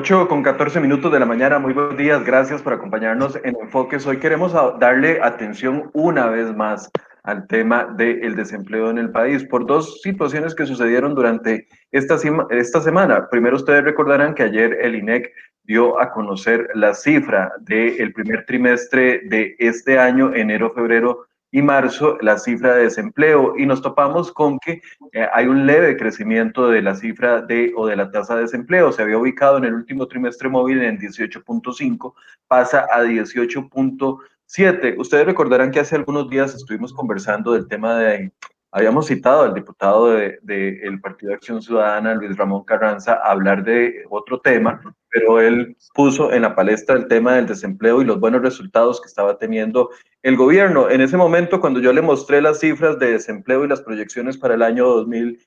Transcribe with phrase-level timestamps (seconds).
[0.00, 4.06] 8 con 14 minutos de la mañana, muy buenos días, gracias por acompañarnos en Enfoques.
[4.06, 6.90] Hoy queremos darle atención una vez más
[7.22, 12.16] al tema del desempleo en el país por dos situaciones que sucedieron durante esta,
[12.48, 13.28] esta semana.
[13.28, 19.20] Primero, ustedes recordarán que ayer el INEC dio a conocer la cifra del primer trimestre
[19.26, 24.58] de este año, enero, febrero y marzo la cifra de desempleo y nos topamos con
[24.58, 24.80] que
[25.12, 28.92] eh, hay un leve crecimiento de la cifra de o de la tasa de desempleo.
[28.92, 32.14] Se había ubicado en el último trimestre móvil en 18.5,
[32.46, 34.98] pasa a 18.7.
[34.98, 38.32] Ustedes recordarán que hace algunos días estuvimos conversando del tema de
[38.72, 43.64] Habíamos citado al diputado del de, Partido de Acción Ciudadana, Luis Ramón Carranza, a hablar
[43.64, 48.20] de otro tema, pero él puso en la palestra el tema del desempleo y los
[48.20, 49.90] buenos resultados que estaba teniendo
[50.22, 50.88] el gobierno.
[50.88, 54.54] En ese momento, cuando yo le mostré las cifras de desempleo y las proyecciones para
[54.54, 55.38] el año 2000,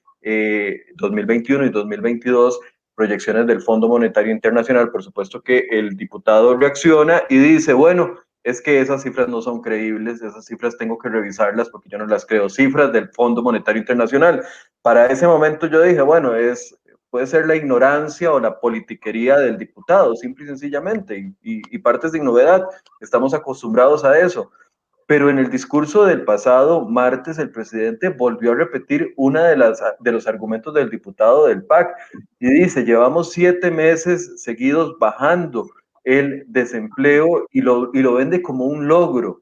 [0.96, 2.60] 2021 eh, y 2022,
[2.96, 8.62] proyecciones del Fondo Monetario Internacional, por supuesto que el diputado reacciona y dice, bueno, es
[8.62, 12.26] que esas cifras no son creíbles, esas cifras tengo que revisarlas porque yo no las
[12.26, 12.50] creo.
[12.50, 14.44] Cifras del Fondo Monetario Internacional.
[14.82, 16.78] Para ese momento yo dije, bueno, es,
[17.14, 22.20] puede ser la ignorancia o la politiquería del diputado, simple y sencillamente, y, partes de
[22.20, 22.66] novedad.
[23.02, 24.50] Estamos acostumbrados a eso.
[25.06, 29.80] Pero en el discurso del pasado martes, el presidente volvió a repetir una de, las,
[30.00, 31.96] de los argumentos del diputado del PAC
[32.40, 35.70] y dice, llevamos siete meses seguidos bajando
[36.06, 39.40] el desempleo y lo, y lo vende como un logro.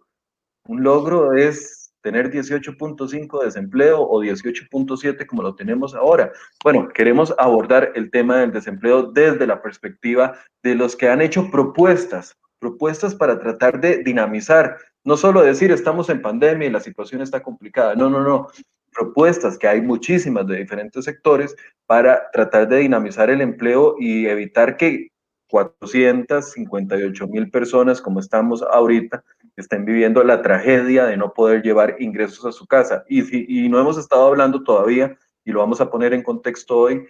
[0.68, 6.32] Un logro es tener 18.5 de desempleo o 18.7 como lo tenemos ahora.
[6.64, 11.50] Bueno, queremos abordar el tema del desempleo desde la perspectiva de los que han hecho
[11.52, 17.22] propuestas, propuestas para tratar de dinamizar, no solo decir estamos en pandemia y la situación
[17.22, 18.48] está complicada, no, no, no,
[18.92, 21.56] propuestas que hay muchísimas de diferentes sectores
[21.88, 25.11] para tratar de dinamizar el empleo y evitar que
[25.52, 29.24] 458 mil personas, como estamos ahorita,
[29.58, 33.04] estén viviendo la tragedia de no poder llevar ingresos a su casa.
[33.10, 37.06] Y, no hemos estado hablando todavía, y lo vamos a poner en contexto hoy,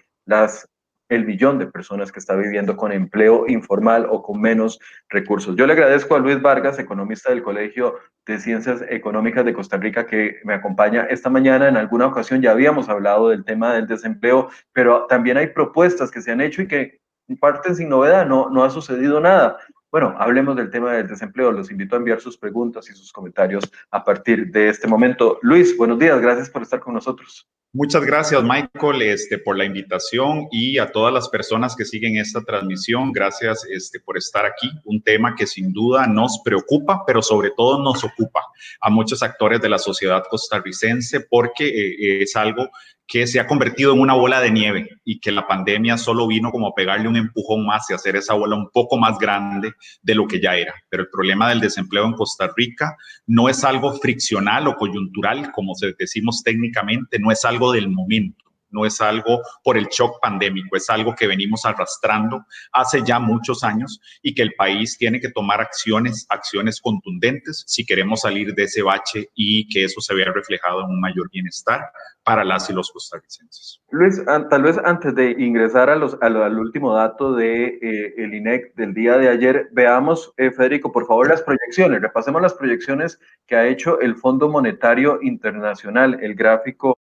[1.09, 5.56] el billón de personas que está viviendo con empleo informal o con menos recursos.
[5.57, 10.07] Yo le agradezco a Luis Vargas, economista del Colegio de Ciencias Económicas de Costa Rica,
[10.07, 11.68] que me acompaña esta mañana.
[11.68, 16.22] En alguna ocasión ya habíamos hablado del tema del desempleo, pero también hay propuestas que
[16.22, 17.01] se han hecho y que
[17.40, 19.58] parten sin novedad, no, no ha sucedido nada.
[19.92, 21.52] Bueno, hablemos del tema del desempleo.
[21.52, 25.38] Los invito a enviar sus preguntas y sus comentarios a partir de este momento.
[25.42, 27.48] Luis, buenos días, gracias por estar con nosotros.
[27.74, 32.42] Muchas gracias, Michael, este, por la invitación y a todas las personas que siguen esta
[32.42, 33.14] transmisión.
[33.14, 34.70] Gracias este, por estar aquí.
[34.84, 38.46] Un tema que sin duda nos preocupa, pero sobre todo nos ocupa
[38.81, 42.70] a muchos actores de la sociedad costarricense porque eh, es algo
[43.12, 46.50] que se ha convertido en una bola de nieve y que la pandemia solo vino
[46.50, 50.16] como a pegarle un empujón más y hacer esa bola un poco más grande de
[50.16, 50.74] lo que ya era.
[50.88, 52.96] Pero el problema del desempleo en Costa Rica
[53.28, 58.86] no es algo friccional o coyuntural, como decimos técnicamente, no es algo del momento no
[58.86, 64.00] es algo por el shock pandémico, es algo que venimos arrastrando hace ya muchos años
[64.22, 68.81] y que el país tiene que tomar acciones, acciones contundentes si queremos salir de ese
[68.81, 71.81] bache y que eso se vea reflejado en un mayor bienestar
[72.24, 73.81] para las y los costarricenses.
[73.90, 78.75] Luis, tal vez antes de ingresar a los, al último dato de eh, el INEC
[78.75, 82.01] del día de ayer, veamos, eh, Federico, por favor, las proyecciones.
[82.01, 86.98] Repasemos las proyecciones que ha hecho el Fondo Monetario Internacional, el gráfico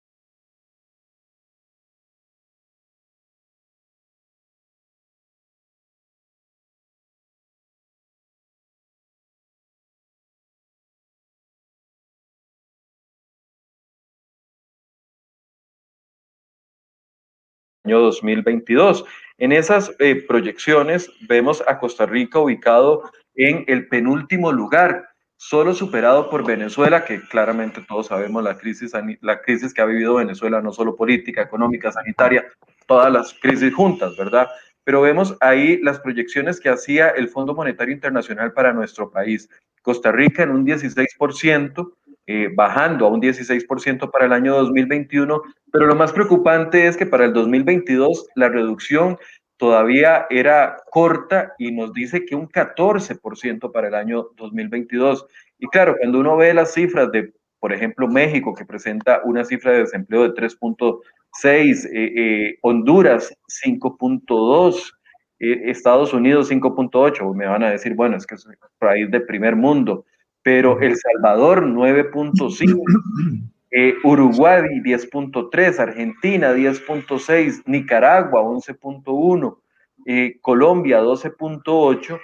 [17.96, 19.05] 2022.
[19.38, 26.29] En esas eh, proyecciones vemos a Costa Rica ubicado en el penúltimo lugar, solo superado
[26.29, 30.73] por Venezuela, que claramente todos sabemos la crisis, la crisis que ha vivido Venezuela, no
[30.73, 32.44] solo política, económica, sanitaria,
[32.87, 34.49] todas las crisis juntas, ¿verdad?
[34.82, 39.49] Pero vemos ahí las proyecciones que hacía el Fondo Monetario Internacional para nuestro país.
[39.82, 41.93] Costa Rica en un 16%,
[42.30, 45.40] eh, bajando a un 16% para el año 2021,
[45.72, 49.16] pero lo más preocupante es que para el 2022 la reducción
[49.56, 55.26] todavía era corta y nos dice que un 14% para el año 2022.
[55.58, 59.72] Y claro, cuando uno ve las cifras de, por ejemplo, México, que presenta una cifra
[59.72, 63.34] de desempleo de 3.6, eh, eh, Honduras
[63.64, 64.92] 5.2,
[65.38, 69.56] Estados Unidos 5.8, me van a decir, bueno, es que es un país de primer
[69.56, 70.04] mundo
[70.48, 72.82] pero El Salvador 9.5,
[73.70, 79.58] eh, Uruguay 10.3, Argentina 10.6, Nicaragua 11.1,
[80.06, 82.18] eh, Colombia 12.8,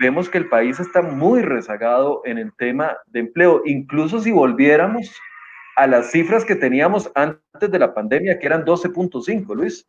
[0.00, 3.62] vemos que el país está muy rezagado en el tema de empleo.
[3.64, 5.16] Incluso si volviéramos
[5.76, 9.88] a las cifras que teníamos antes de la pandemia, que eran 12.5, Luis.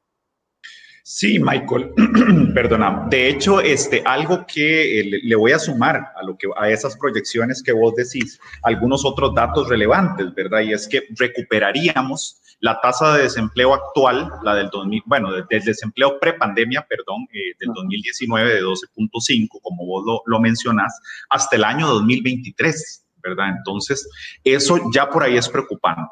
[1.04, 1.92] Sí, Michael,
[2.54, 3.08] perdona.
[3.10, 6.98] De hecho, este, algo que eh, le voy a sumar a, lo que, a esas
[6.98, 10.62] proyecciones que vos decís, algunos otros datos relevantes, ¿verdad?
[10.62, 16.20] Y es que recuperaríamos la tasa de desempleo actual, la del 2000, bueno, del desempleo
[16.20, 21.00] prepandemia, perdón, eh, del 2019 de 12.5, como vos lo, lo mencionás,
[21.30, 23.06] hasta el año 2023.
[23.24, 23.50] ¿Verdad?
[23.58, 24.08] Entonces,
[24.44, 26.12] eso ya por ahí es preocupante.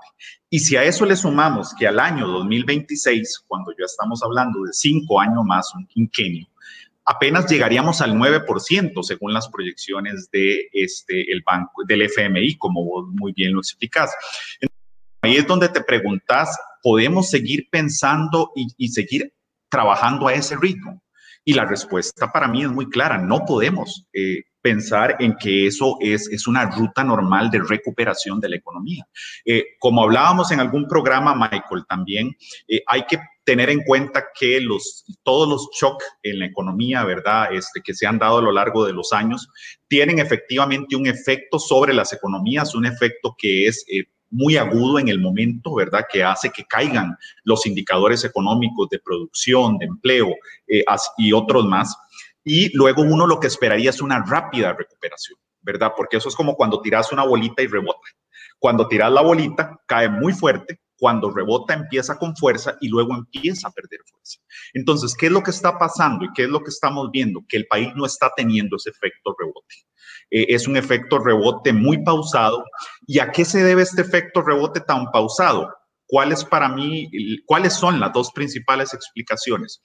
[0.50, 4.74] Y si a eso le sumamos que al año 2026, cuando ya estamos hablando de
[4.74, 6.48] cinco años más, un quinquenio,
[7.08, 13.08] apenas llegaríamos al 9% según las proyecciones de este, el banco, del FMI, como vos
[13.14, 14.14] muy bien lo explicás.
[15.22, 19.34] ahí es donde te preguntas, ¿podemos seguir pensando y, seguir
[19.70, 21.02] trabajando a ese ritmo?
[21.46, 24.06] Y la respuesta para mí es muy clara, no podemos.
[24.12, 29.08] Eh, pensar en que eso es, es una ruta normal de recuperación de la economía.
[29.46, 32.36] Eh, como hablábamos en algún programa, Michael, también
[32.68, 37.54] eh, hay que tener en cuenta que los, todos los shocks en la economía, ¿verdad?
[37.54, 39.48] Este, que se han dado a lo largo de los años,
[39.88, 45.08] tienen efectivamente un efecto sobre las economías, un efecto que es eh, muy agudo en
[45.08, 46.04] el momento, ¿verdad?
[46.12, 47.16] Que hace que caigan
[47.46, 50.36] los indicadores económicos de producción, de empleo
[51.18, 51.96] y otros más
[52.50, 55.92] y luego uno lo que esperaría es una rápida recuperación, ¿verdad?
[55.98, 58.08] Porque eso es como cuando tiras una bolita y rebota.
[58.58, 63.68] Cuando tiras la bolita, cae muy fuerte, cuando rebota empieza con fuerza y luego empieza
[63.68, 64.40] a perder fuerza.
[64.74, 67.44] Entonces, ¿qué es lo que está pasando y qué es lo que estamos viendo?
[67.50, 69.76] Que el país no está teniendo ese efecto rebote.
[70.32, 72.64] Eh, es un efecto rebote muy pausado.
[73.06, 75.70] ¿Y a qué se debe este efecto rebote tan pausado?
[76.08, 77.10] ¿Cuáles para mí,
[77.46, 79.82] cuáles son las dos principales explicaciones?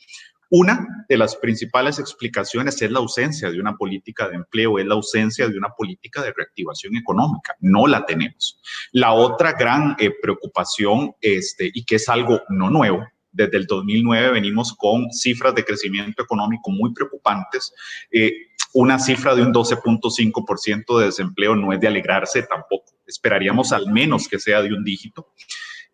[0.55, 4.97] Una de las principales explicaciones es la ausencia de una política de empleo, es la
[4.97, 7.57] ausencia de una política de reactivación económica.
[7.61, 8.61] No la tenemos.
[8.93, 14.33] La otra gran eh, preocupación, este, y que es algo no nuevo, desde el 2009
[14.33, 17.73] venimos con cifras de crecimiento económico muy preocupantes.
[18.11, 18.33] Eh,
[18.75, 22.93] una cifra de un 12.5% de desempleo no es de alegrarse tampoco.
[23.07, 25.33] Esperaríamos al menos que sea de un dígito.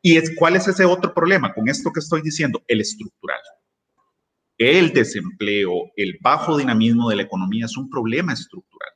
[0.03, 2.65] ¿Y es, cuál es ese otro problema con esto que estoy diciendo?
[2.67, 3.39] El estructural
[4.59, 8.91] el desempleo, el bajo dinamismo de la economía es un problema estructural.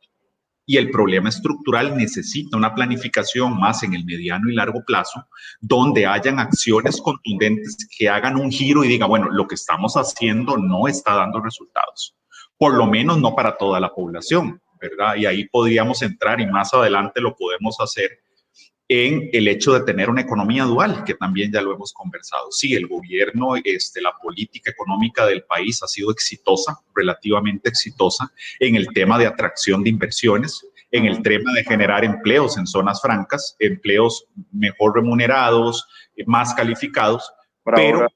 [0.64, 5.24] Y el problema estructural necesita una planificación más en el mediano y largo plazo,
[5.60, 10.56] donde hayan acciones contundentes que hagan un giro y diga, bueno, lo que estamos haciendo
[10.56, 12.16] no está dando resultados,
[12.56, 15.16] por lo menos no para toda la población, ¿verdad?
[15.16, 18.10] Y ahí podríamos entrar y más adelante lo podemos hacer
[18.94, 22.52] en el hecho de tener una economía dual, que también ya lo hemos conversado.
[22.52, 28.30] Sí, el gobierno, este, la política económica del país ha sido exitosa, relativamente exitosa,
[28.60, 33.00] en el tema de atracción de inversiones, en el tema de generar empleos en zonas
[33.00, 35.88] francas, empleos mejor remunerados,
[36.26, 37.32] más calificados.
[37.64, 38.06] pero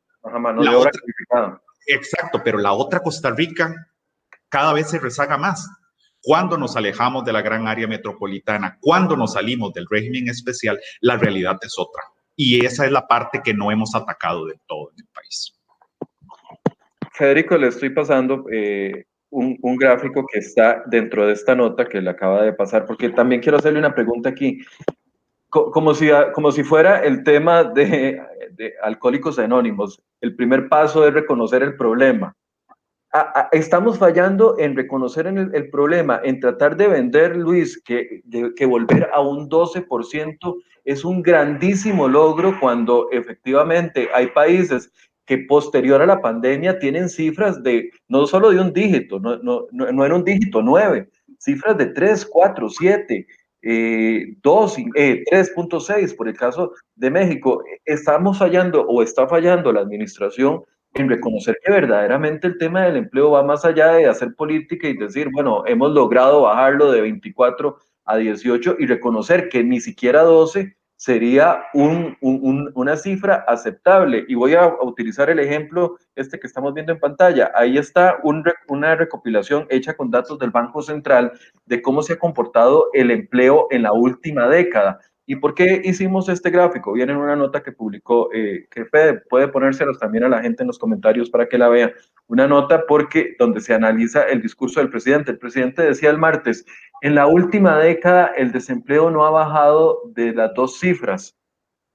[0.59, 0.91] la otra,
[1.87, 3.75] exacto, pero la otra Costa Rica
[4.51, 5.67] cada vez se rezaga más
[6.27, 11.17] cuando nos alejamos de la gran área metropolitana, cuando nos salimos del régimen especial, la
[11.17, 12.03] realidad es otra.
[12.35, 15.57] Y esa es la parte que no hemos atacado del todo en el país.
[17.13, 22.01] Federico, le estoy pasando eh, un, un, gráfico que está dentro de esta nota que
[22.01, 24.59] le acaba de pasar, porque también quiero hacerle una pregunta aquí.
[25.49, 30.03] Como si, como si fuera el tema de, de Alcohólicos Anónimos.
[30.21, 32.35] El primer paso es reconocer el problema
[33.53, 38.23] estamos fallando en reconocer el, problema, en tratar de vender, Luis, que,
[38.57, 44.93] que volver a un 12% es un grandísimo logro cuando efectivamente hay países
[45.27, 49.67] que posterior a la pandemia tienen cifras de no solo de un dígito, no, no,
[49.73, 51.09] no, era un dígito, nueve,
[51.39, 53.27] cifras de 3, 4, 7,
[53.63, 57.63] 2, 3.6 por el caso de México.
[57.85, 60.63] Estamos fallando o está fallando la administración
[60.95, 64.97] en reconocer que verdaderamente el tema del empleo va más allá de hacer política y
[64.97, 67.77] decir, bueno, hemos logrado bajarlo de 24
[68.07, 74.25] a 18 y reconocer que ni siquiera 12 sería un, un, una cifra aceptable.
[74.29, 77.53] Y voy a utilizar el ejemplo este que estamos viendo en pantalla.
[77.55, 81.33] Ahí está un, una recopilación hecha con datos del Banco Central
[81.67, 84.99] de cómo se ha comportado el empleo en la última década.
[85.29, 86.93] ¿Y por qué hicimos este gráfico?
[86.93, 88.85] Viene en una nota que publicó, eh, que
[89.29, 91.93] puede ponérselos también a la gente en los comentarios para que la vean.
[92.29, 95.33] Una nota porque donde se analiza el discurso del presidente.
[95.33, 96.65] El presidente decía el martes,
[97.03, 101.37] en la última década el desempleo no ha bajado de las dos cifras.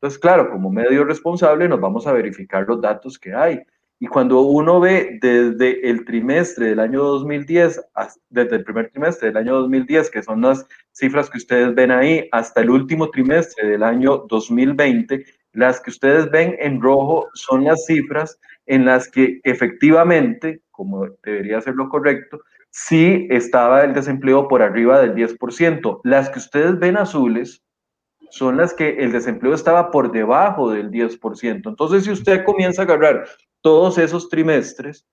[0.01, 3.61] Entonces, claro, como medio responsable nos vamos a verificar los datos que hay.
[4.03, 7.79] Y cuando uno ve desde el trimestre del año 2010,
[8.31, 12.27] desde el primer trimestre del año 2010, que son las cifras que ustedes ven ahí,
[12.31, 17.85] hasta el último trimestre del año 2020, las que ustedes ven en rojo son las
[17.85, 22.41] cifras en las que efectivamente, como debería ser lo correcto,
[22.71, 26.01] sí estaba el desempleo por arriba del 10%.
[26.03, 27.61] Las que ustedes ven azules
[28.31, 31.69] son las que el desempleo estaba por debajo del 10%.
[31.69, 33.27] Entonces, si usted comienza a agarrar
[33.61, 35.05] todos esos trimestres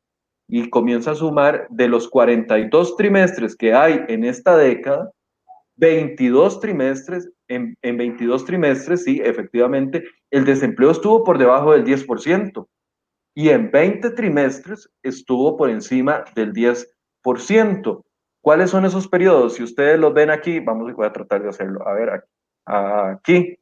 [0.49, 5.11] y comienza a sumar de los 42 trimestres que hay en esta década,
[5.77, 12.67] 22 trimestres, en, en 22 trimestres, sí, efectivamente, el desempleo estuvo por debajo del 10%
[13.35, 18.05] y en 20 trimestres estuvo por encima del 10%.
[18.41, 19.55] ¿Cuáles son esos periodos?
[19.55, 21.87] Si ustedes los ven aquí, vamos, a tratar de hacerlo.
[21.87, 22.25] A ver,
[22.67, 23.57] aquí.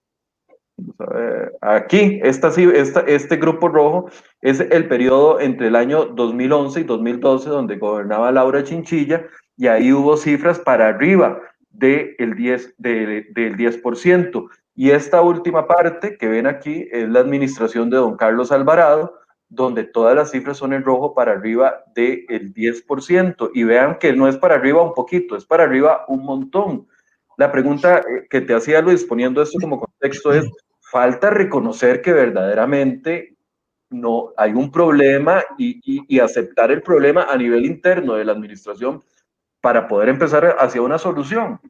[1.62, 4.10] Aquí, esta, esta, este grupo rojo
[4.42, 9.92] es el periodo entre el año 2011 y 2012 donde gobernaba Laura Chinchilla y ahí
[9.92, 11.40] hubo cifras para arriba
[11.70, 14.48] del 10%, de, del 10%.
[14.74, 19.18] Y esta última parte que ven aquí es la administración de don Carlos Alvarado,
[19.48, 23.50] donde todas las cifras son en rojo para arriba del 10%.
[23.54, 26.86] Y vean que no es para arriba un poquito, es para arriba un montón.
[27.38, 30.44] La pregunta eh, que te hacía Luis, poniendo esto como contexto, es,
[30.90, 33.36] falta reconocer que verdaderamente
[33.90, 39.02] no hay un problema y, y, aceptar el problema a nivel interno de la administración
[39.60, 41.60] para poder empezar hacia una solución.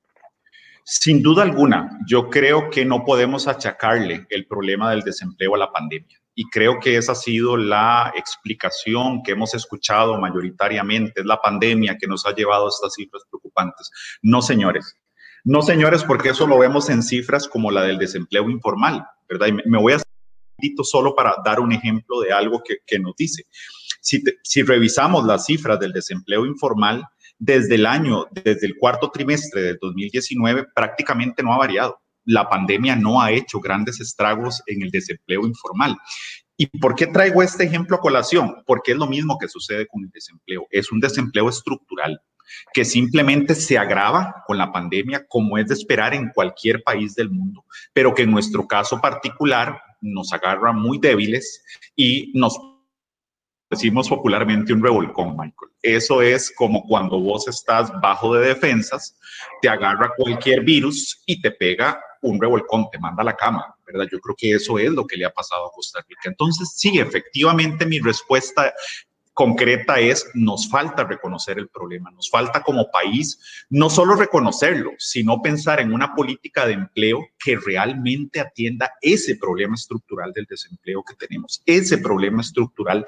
[0.84, 5.72] Sin duda alguna, yo creo que no podemos achacarle el problema del desempleo a la
[5.72, 6.18] pandemia.
[6.34, 11.22] Y creo que esa ha sido la explicación que hemos escuchado mayoritariamente.
[11.22, 13.90] Es la pandemia que nos ha llevado a estas cifras preocupantes.
[14.22, 14.94] No, señores.
[15.46, 19.46] No, señores, porque eso lo vemos en cifras como la del desempleo informal, ¿verdad?
[19.46, 20.00] Y me voy a
[20.82, 23.44] solo para dar un ejemplo de algo que, que nos dice.
[24.00, 27.04] Si, si revisamos las cifras del desempleo informal,
[27.38, 32.96] desde el año, desde el cuarto trimestre del 2019, prácticamente no ha variado la pandemia
[32.96, 35.96] no ha hecho grandes estragos en el desempleo informal.
[36.58, 38.56] ¿Y por qué traigo este ejemplo a colación?
[38.66, 40.66] Porque es lo mismo que sucede con el desempleo.
[40.70, 42.20] Es un desempleo estructural
[42.72, 47.30] que simplemente se agrava con la pandemia, como es de esperar en cualquier país del
[47.30, 52.58] mundo, pero que en nuestro caso particular nos agarra muy débiles y nos
[53.70, 55.72] decimos popularmente un revolcón, Michael.
[55.82, 59.18] Eso es como cuando vos estás bajo de defensas,
[59.60, 64.06] te agarra cualquier virus y te pega un revolcón, te manda a la cama, ¿verdad?
[64.10, 66.28] Yo creo que eso es lo que le ha pasado a Costa Rica.
[66.28, 68.72] Entonces, sí, efectivamente mi respuesta
[69.36, 73.38] concreta es, nos falta reconocer el problema, nos falta como país
[73.68, 79.74] no solo reconocerlo, sino pensar en una política de empleo que realmente atienda ese problema
[79.76, 83.06] estructural del desempleo que tenemos, ese problema estructural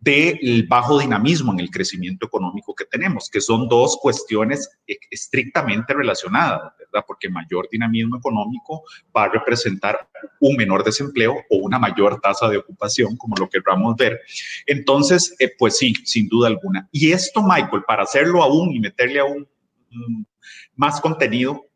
[0.00, 4.68] del bajo dinamismo en el crecimiento económico que tenemos, que son dos cuestiones
[5.10, 7.04] estrictamente relacionadas, ¿verdad?
[7.06, 8.82] Porque mayor dinamismo económico
[9.16, 10.08] va a representar
[10.40, 14.20] un menor desempleo o una mayor tasa de ocupación, como lo querramos ver.
[14.66, 16.88] Entonces, eh, pues pues sí, sin duda alguna.
[16.92, 19.48] Y esto, Michael, para hacerlo aún y meterle aún
[19.90, 20.22] mm,
[20.76, 21.66] más contenido,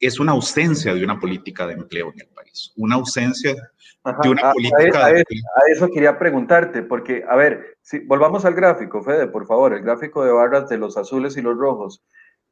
[0.00, 4.52] es una ausencia de una política de empleo en el país, una ausencia de una
[4.52, 5.42] política de empleo.
[5.56, 9.82] A eso quería preguntarte, porque, a ver, si volvamos al gráfico, Fede, por favor, el
[9.82, 12.02] gráfico de barras de los azules y los rojos,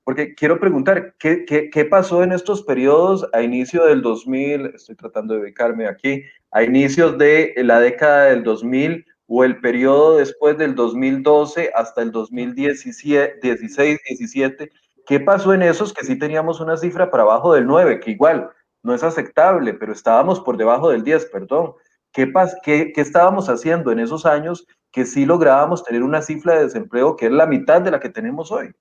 [0.05, 4.97] porque quiero preguntar, ¿qué, qué, qué pasó en estos periodos a inicio del 2000, estoy
[4.97, 10.59] tratando de ubicarme aquí, a inicios de la década del 2000, o el periodo después
[10.59, 14.71] del 2012 hasta el 2016, 17,
[15.07, 18.51] ¿qué pasó en esos que sí teníamos una cifra para abajo del 9, que igual
[18.83, 21.75] no es aceptable, pero estábamos por debajo del 10, perdón?
[22.13, 22.33] ¿Qué,
[22.63, 27.17] qué, qué estábamos haciendo en esos años que sí lográbamos tener una cifra de desempleo
[27.17, 28.73] que es la mitad de la que tenemos hoy?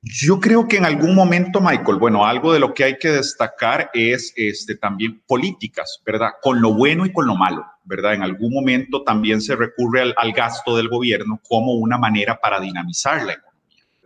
[0.00, 3.90] Yo creo que en algún momento, Michael, bueno, algo de lo que hay que destacar
[3.92, 6.30] es este, también políticas, ¿verdad?
[6.40, 8.14] Con lo bueno y con lo malo, ¿verdad?
[8.14, 12.60] En algún momento también se recurre al, al gasto del gobierno como una manera para
[12.60, 13.47] dinamizar la economía.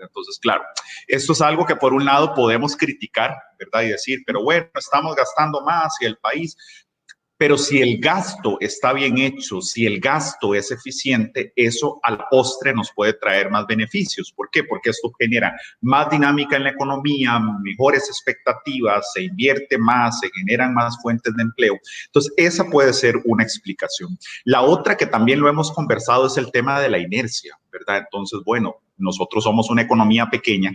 [0.02, 0.62] Entonces, claro,
[1.06, 3.82] esto es algo que por un lado podemos criticar, ¿verdad?
[3.82, 6.56] Y decir, pero bueno, estamos gastando más y el país,
[7.42, 12.73] pero si el gasto está bien hecho, si el gasto es eficiente, eso al postre
[12.73, 14.32] nos puede traer más beneficios.
[14.32, 14.62] ¿Por qué?
[14.62, 20.73] Porque esto genera más dinámica en la economía, mejores expectativas, se invierte más, se generan
[20.73, 21.80] más fuentes de empleo.
[22.06, 24.16] Entonces, esa puede ser una explicación.
[24.44, 28.04] La otra que también lo hemos conversado es el tema de la inercia, ¿verdad?
[28.04, 30.73] Entonces, bueno, nosotros somos una economía pequeña,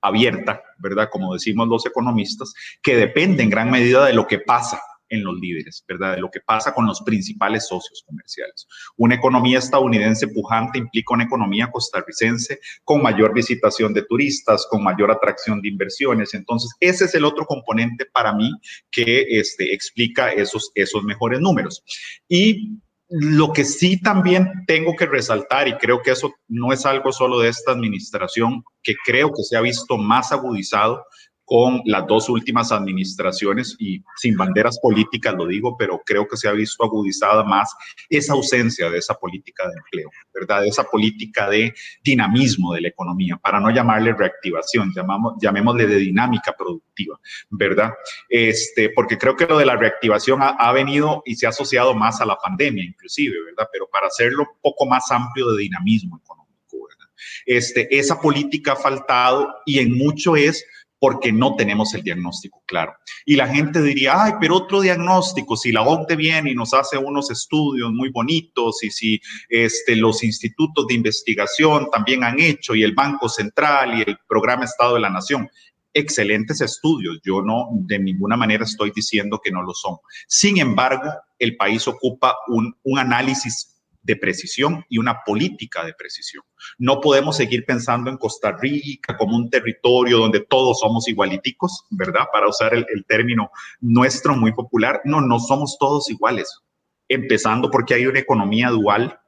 [0.00, 1.08] abierta, ¿verdad?
[1.10, 4.80] Como decimos los economistas, que depende en gran medida de lo que pasa
[5.10, 6.14] en los líderes, ¿verdad?
[6.14, 8.66] De lo que pasa con los principales socios comerciales.
[8.96, 15.10] Una economía estadounidense pujante implica una economía costarricense con mayor visitación de turistas, con mayor
[15.10, 16.34] atracción de inversiones.
[16.34, 18.50] Entonces, ese es el otro componente para mí
[18.90, 21.82] que este, explica esos, esos mejores números.
[22.28, 22.78] Y
[23.08, 27.40] lo que sí también tengo que resaltar, y creo que eso no es algo solo
[27.40, 31.04] de esta administración, que creo que se ha visto más agudizado
[31.48, 36.46] con las dos últimas administraciones y sin banderas políticas lo digo, pero creo que se
[36.46, 37.74] ha visto agudizada más
[38.10, 40.66] esa ausencia de esa política de empleo, ¿verdad?
[40.66, 41.72] Esa política de
[42.04, 47.94] dinamismo de la economía, para no llamarle reactivación, llamamos, llamémosle de dinámica productiva, ¿verdad?
[48.28, 51.94] Este, porque creo que lo de la reactivación ha, ha venido y se ha asociado
[51.94, 53.70] más a la pandemia inclusive, ¿verdad?
[53.72, 57.10] Pero para hacerlo un poco más amplio de dinamismo económico, ¿verdad?
[57.46, 60.66] Este, esa política ha faltado y en mucho es
[60.98, 62.94] porque no tenemos el diagnóstico claro.
[63.24, 66.98] Y la gente diría, ay, pero otro diagnóstico, si la OCDE viene y nos hace
[66.98, 72.82] unos estudios muy bonitos y si este, los institutos de investigación también han hecho y
[72.82, 75.48] el Banco Central y el Programa Estado de la Nación,
[75.94, 77.20] excelentes estudios.
[77.24, 79.96] Yo no de ninguna manera estoy diciendo que no lo son.
[80.26, 83.77] Sin embargo, el país ocupa un, un análisis
[84.08, 86.42] de precisión y una política de precisión.
[86.78, 92.24] No podemos seguir pensando en Costa Rica como un territorio donde todos somos igualiticos, ¿verdad?
[92.32, 95.02] Para usar el, el término nuestro muy popular.
[95.04, 96.62] No, no somos todos iguales.
[97.06, 99.20] Empezando porque hay una economía dual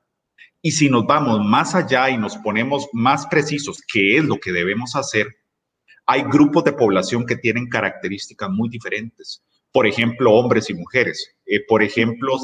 [0.63, 4.53] y si nos vamos más allá y nos ponemos más precisos, qué es lo que
[4.53, 5.27] debemos hacer,
[6.07, 11.37] hay grupos de población que tienen características muy diferentes por ejemplo, hombres y mujeres.
[11.47, 12.37] Eh, por ejemplo,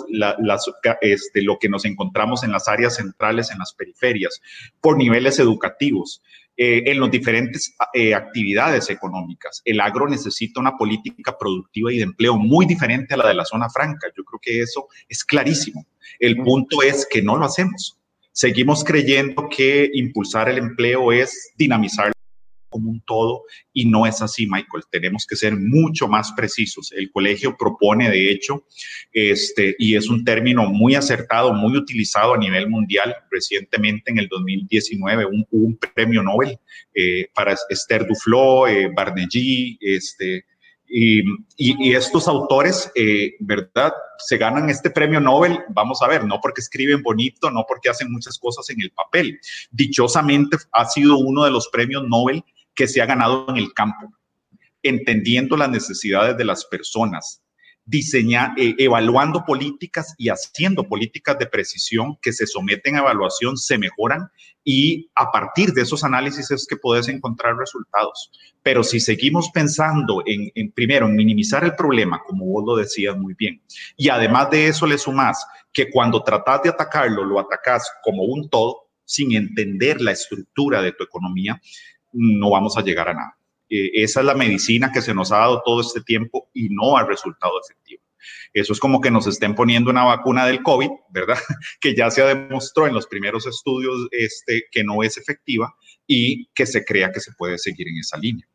[1.00, 4.40] este, lo que nos encontramos en las áreas centrales, en las periferias,
[4.80, 6.22] por niveles educativos,
[6.56, 9.60] eh, en las diferentes eh, actividades económicas.
[9.64, 13.44] El agro necesita una política productiva y de empleo muy diferente a la de la
[13.44, 14.08] zona franca.
[14.16, 15.86] Yo creo que eso es clarísimo.
[16.18, 17.98] El punto es que no lo hacemos.
[18.32, 22.12] Seguimos creyendo que impulsar el empleo es dinamizar
[22.76, 24.84] como un todo y no es así, Michael.
[24.90, 26.92] Tenemos que ser mucho más precisos.
[26.92, 28.66] El colegio propone, de hecho,
[29.12, 33.16] este, y es un término muy acertado, muy utilizado a nivel mundial.
[33.30, 36.58] Recientemente, en el 2019, un, un premio Nobel
[36.94, 40.44] eh, para Esther Duflo, eh, Barnegui, este,
[40.88, 41.20] y,
[41.56, 43.92] y, y, estos autores, eh, ¿verdad?
[44.18, 48.12] Se ganan este premio Nobel, vamos a ver, no porque escriben bonito, no porque hacen
[48.12, 49.40] muchas cosas en el papel.
[49.70, 52.44] Dichosamente ha sido uno de los premios Nobel
[52.76, 54.12] que se ha ganado en el campo,
[54.82, 57.42] entendiendo las necesidades de las personas,
[57.86, 63.78] diseñar, eh, evaluando políticas y haciendo políticas de precisión que se someten a evaluación, se
[63.78, 64.28] mejoran
[64.64, 68.30] y a partir de esos análisis es que puedes encontrar resultados.
[68.64, 73.16] Pero si seguimos pensando en, en, primero, en minimizar el problema, como vos lo decías
[73.16, 73.62] muy bien,
[73.96, 78.50] y además de eso le sumas que cuando tratas de atacarlo, lo atacas como un
[78.50, 81.60] todo, sin entender la estructura de tu economía,
[82.16, 83.38] no vamos a llegar a nada.
[83.68, 86.96] Eh, esa es la medicina que se nos ha dado todo este tiempo y no
[86.96, 88.02] ha resultado efectivo.
[88.52, 91.38] Eso es como que nos estén poniendo una vacuna del COVID, ¿verdad?
[91.80, 95.74] Que ya se demostró en los primeros estudios este, que no es efectiva
[96.06, 98.46] y que se crea que se puede seguir en esa línea.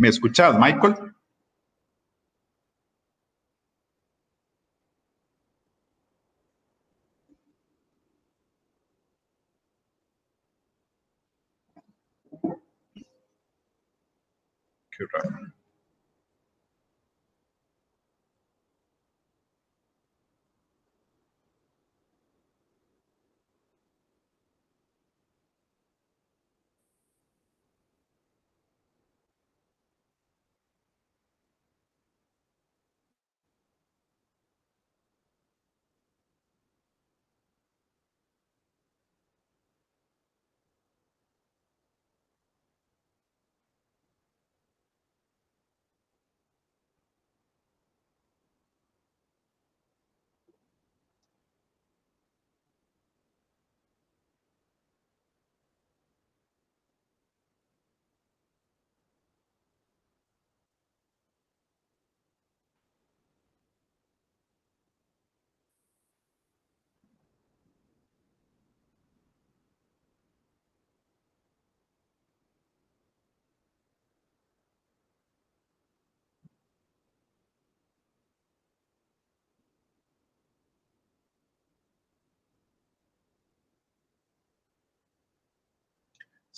[0.00, 0.94] ¿Me escuchas, Michael?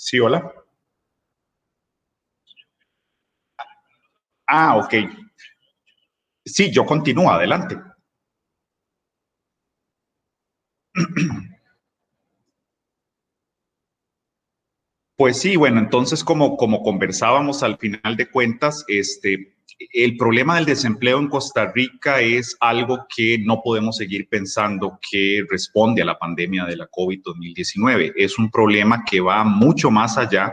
[0.04, 0.52] Sí, hola.
[4.46, 4.94] Ah, ok.
[6.44, 7.80] Sí, yo continúo, adelante.
[15.22, 19.54] Pues sí, bueno, entonces como, como conversábamos al final de cuentas, este,
[19.92, 25.44] el problema del desempleo en Costa Rica es algo que no podemos seguir pensando que
[25.48, 28.14] responde a la pandemia de la COVID-2019.
[28.16, 30.52] Es un problema que va mucho más allá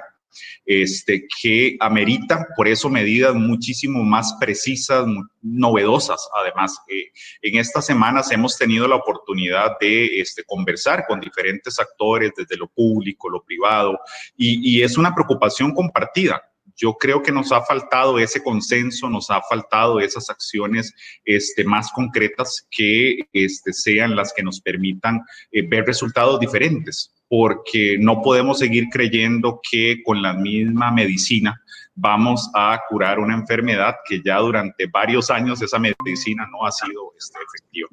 [0.65, 5.05] este, que amerita, por eso, medidas muchísimo más precisas,
[5.41, 6.27] novedosas.
[6.39, 7.11] Además, eh,
[7.41, 12.67] en estas semanas hemos tenido la oportunidad de este, conversar con diferentes actores, desde lo
[12.67, 13.99] público, lo privado,
[14.37, 16.41] y, es una preocupación compartida
[16.79, 20.93] yo creo que nos ha faltado ese consenso, nos ha faltado esas acciones
[21.25, 27.97] este, más concretas que este, sean las que nos permitan eh, ver resultados diferentes porque
[27.99, 31.61] no podemos seguir creyendo que con la misma medicina
[31.93, 37.13] vamos a curar una enfermedad que ya durante varios años esa medicina no ha sido
[37.17, 37.89] este, efectiva.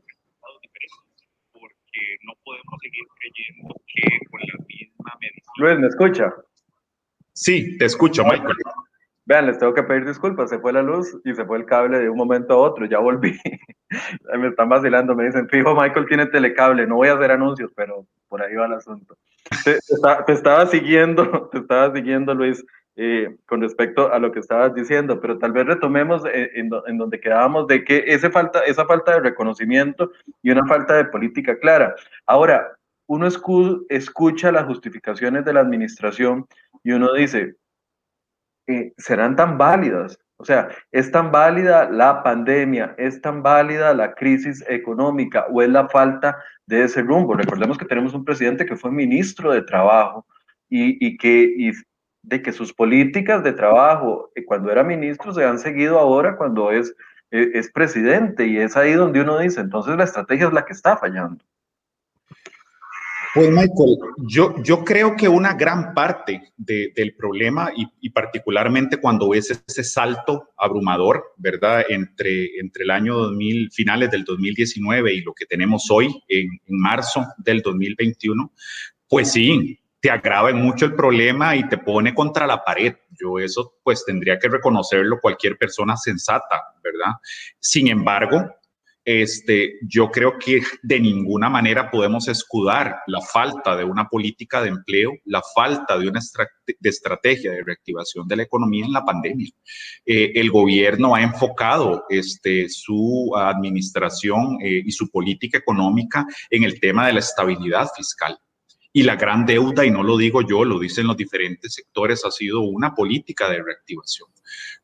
[1.53, 5.53] Porque no podemos seguir creyendo que con la misma medicina...
[5.59, 6.33] Luis, ¿me escucha?
[7.37, 8.57] Sí, te escucho, Michael.
[9.27, 11.99] Vean, les tengo que pedir disculpas, se fue la luz y se fue el cable
[11.99, 13.39] de un momento a otro, ya volví.
[14.39, 18.07] me están vacilando, me dicen, fijo, Michael tiene telecable, no voy a hacer anuncios, pero
[18.29, 19.19] por ahí va el asunto.
[19.65, 19.79] Te,
[20.33, 22.65] estaba siguiendo, te estaba siguiendo, Luis,
[22.97, 27.21] eh, con respecto a lo que estabas diciendo, pero tal vez retomemos eh, en, donde
[27.21, 30.11] quedábamos de que ese falta, esa falta de reconocimiento
[30.43, 31.95] y una falta de política clara.
[32.25, 32.77] Ahora,
[33.09, 36.47] uno escucha las justificaciones de la administración
[36.87, 37.57] y uno dice,
[38.69, 40.21] eh, ¿serán tan válidas?
[40.37, 42.95] O sea, ¿es tan válida la pandemia?
[42.97, 45.47] ¿Es tan válida la crisis económica?
[45.51, 47.35] ¿O es la falta de ese rumbo?
[47.35, 50.27] Recordemos que tenemos un presidente que fue ministro de Trabajo
[50.69, 51.73] y, que,
[52.23, 56.71] de que sus políticas de trabajo eh, cuando era ministro se han seguido ahora cuando
[56.71, 56.95] es,
[57.33, 58.47] eh, es presidente.
[58.47, 61.45] Y es ahí donde uno dice, entonces la estrategia es la que está fallando.
[63.37, 69.63] Pues Michael, yo, yo creo que una gran parte del problema y, particularmente cuando ves
[69.67, 71.85] ese salto abrumador, ¿verdad?
[71.87, 76.79] Entre, entre el año 2000, finales del 2019 y lo que tenemos hoy en, en
[76.81, 78.55] marzo del 2021,
[79.07, 82.95] pues sí, te agrava mucho el problema y te pone contra la pared.
[83.11, 87.17] Yo eso pues tendría que reconocerlo cualquier persona sensata, ¿verdad?
[87.61, 88.51] Sin embargo,
[89.07, 94.71] este, yo creo que de ninguna manera podemos escudar la falta de una política de
[94.71, 96.21] empleo, la falta de una
[96.83, 99.49] estrategia de reactivación de la economía en la pandemia.
[100.05, 106.81] Eh, el gobierno ha enfocado este, su administración eh, y su política económica en el
[106.81, 108.37] tema de la estabilidad fiscal.
[108.97, 112.31] Y la gran deuda, y no lo digo yo, lo dicen los diferentes sectores, ha
[112.31, 114.31] sido una política de reactivación.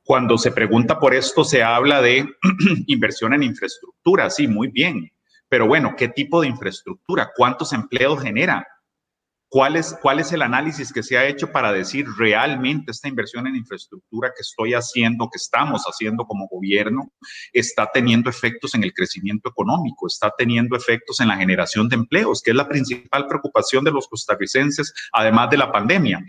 [0.05, 2.29] Cuando se pregunta por esto, se habla de
[2.89, 5.11] inversión en infraestructura, sí, muy bien.
[5.49, 7.31] Pero bueno, ¿qué tipo de infraestructura?
[7.35, 8.69] ¿Cuántos empleos genera?
[9.53, 13.47] ¿Cuál es, ¿Cuál es el análisis que se ha hecho para decir realmente esta inversión
[13.47, 17.13] en infraestructura que estoy haciendo, que estamos haciendo como gobierno,
[17.53, 22.41] está teniendo efectos en el crecimiento económico, está teniendo efectos en la generación de empleos,
[22.41, 26.25] que es la principal preocupación de los costarricenses, además de la pandemia?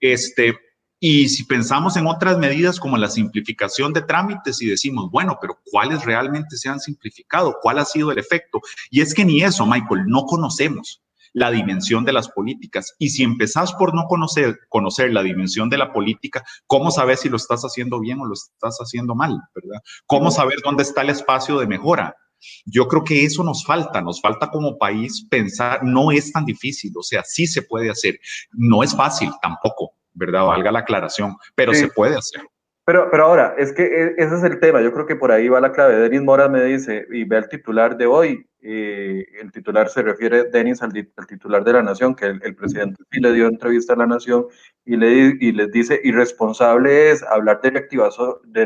[0.00, 0.58] Este,
[0.98, 5.60] y si pensamos en otras medidas como la simplificación de trámites y decimos, bueno, pero
[5.70, 7.56] ¿cuáles realmente se han simplificado?
[7.62, 8.60] ¿Cuál ha sido el efecto?
[8.90, 11.03] Y es que ni eso, Michael, no conocemos
[11.34, 12.94] la dimensión de las políticas.
[12.98, 17.28] Y si empezás por no conocer, conocer la dimensión de la política, ¿cómo sabes si
[17.28, 19.38] lo estás haciendo bien o lo estás haciendo mal?
[19.54, 19.80] ¿verdad?
[20.06, 22.16] ¿Cómo saber dónde está el espacio de mejora?
[22.64, 26.92] Yo creo que eso nos falta, nos falta como país pensar, no es tan difícil,
[26.96, 28.18] o sea, sí se puede hacer,
[28.52, 30.44] no es fácil tampoco, ¿verdad?
[30.44, 32.42] Valga la aclaración, pero se puede hacer.
[32.86, 35.48] Pero, pero ahora, es que e, ese es el tema, yo creo que por ahí
[35.48, 35.96] va la clave.
[35.96, 40.44] Denis Mora me dice, y ve al titular de hoy, eh, el titular se refiere,
[40.50, 44.06] Denis, al, titular de la Nación, que el, presidente sí le dio entrevista a la
[44.06, 44.46] Nación
[44.84, 47.70] y, le, y les dice, irresponsable es hablar de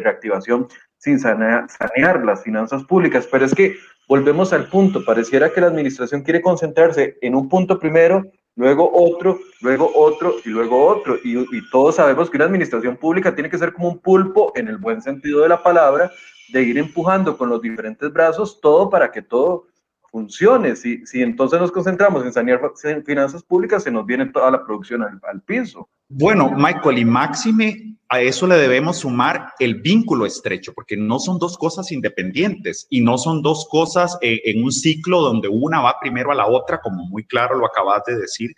[0.01, 3.29] reactivación, sin sanear las finanzas públicas.
[3.31, 3.77] Pero es que
[4.09, 8.25] volvemos al punto, pareciera que la administración quiere concentrarse en un punto primero
[8.59, 11.17] luego otro, luego otro y luego otro.
[11.23, 14.77] Y, todos sabemos que una administración pública tiene que ser como un pulpo en el
[14.77, 16.11] buen sentido de la palabra,
[16.53, 19.67] de ir empujando con los diferentes brazos todo para que todo
[20.11, 20.77] funcione.
[20.77, 22.61] Si, si entonces nos concentramos en sanear
[23.05, 25.89] finanzas públicas, se nos viene toda la producción al, piso.
[26.09, 31.39] Bueno, Michael, y máxime, a eso le debemos sumar el vínculo estrecho, porque no son
[31.39, 36.01] dos cosas independientes y no son dos cosas eh, en un ciclo donde una va
[36.01, 38.55] primero a la otra, como muy claro lo acabas de decir.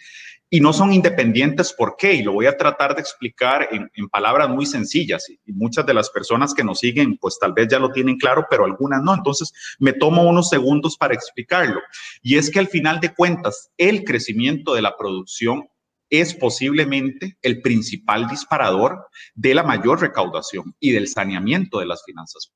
[0.53, 2.15] Y no son independientes, ¿por qué?
[2.15, 5.25] Y lo voy a tratar de explicar en, palabras muy sencillas.
[5.47, 8.47] Y muchas de las personas que nos siguen, pues tal vez ya lo tienen claro,
[8.51, 9.15] pero algunas no.
[9.15, 11.81] Entonces, me tomo unos segundos para explicarlo.
[12.21, 15.69] Y es que al final de cuentas, el crecimiento de la producción
[16.11, 22.53] es posiblemente el principal disparador de la mayor recaudación y del saneamiento de las finanzas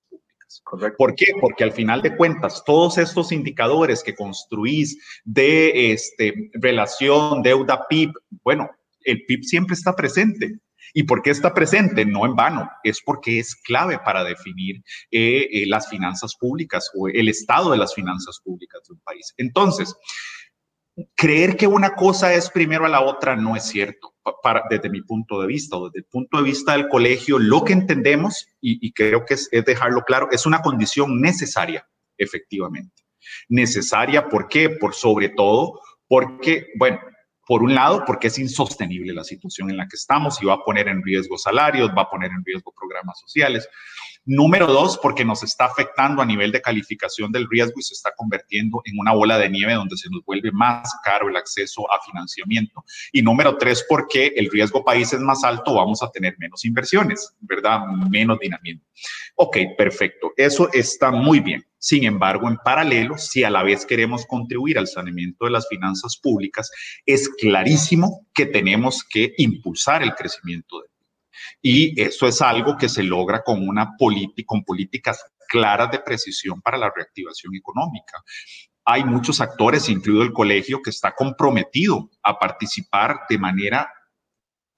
[0.97, 1.27] ¿Por qué?
[1.40, 8.12] Porque al final de cuentas, todos estos indicadores que construís de este, relación deuda-PIB,
[8.43, 10.59] bueno, el PIB siempre está presente.
[10.93, 12.05] ¿Y por qué está presente?
[12.05, 14.77] No en vano, es porque es clave para definir
[15.11, 19.35] eh, eh, las finanzas públicas o el estado de las finanzas públicas de un país.
[19.37, 19.97] Entonces,
[21.17, 24.15] creer que una cosa es primero a la otra no es cierto
[24.71, 27.73] desde mi punto de vista o desde el punto de vista del colegio, lo que
[27.73, 33.03] entendemos, y, creo que es, dejarlo claro, es una condición necesaria, efectivamente.
[33.49, 34.71] Necesaria, ¿por qué?
[34.71, 37.01] Por sobre todo, porque, bueno,
[37.47, 40.65] por un lado, porque es insostenible la situación en la que estamos y va a
[40.65, 43.69] poner en riesgo salarios, va a poner en riesgo programas sociales.
[44.27, 48.13] Número dos, porque nos está afectando a nivel de calificación del riesgo y se está
[48.17, 52.03] convirtiendo en una bola de nieve donde se nos vuelve más caro el acceso a
[52.03, 52.85] financiamiento.
[53.13, 57.35] Y número tres, porque el riesgo país es más alto, vamos a tener menos inversiones,
[57.41, 57.81] ¿verdad?
[58.11, 58.85] Menos dinamismo.
[59.37, 60.33] Ok, perfecto.
[60.37, 61.63] Eso está muy bien.
[61.79, 66.17] Sin embargo, en paralelo, si a la vez queremos contribuir al saneamiento de las finanzas
[66.17, 66.71] públicas,
[67.05, 70.94] es clarísimo que tenemos que impulsar el crecimiento de
[71.61, 73.94] y eso es algo que se logra con, una
[74.47, 78.23] con políticas claras de precisión para la reactivación económica.
[78.85, 83.90] Hay muchos actores, incluido el colegio, que está comprometido a participar de manera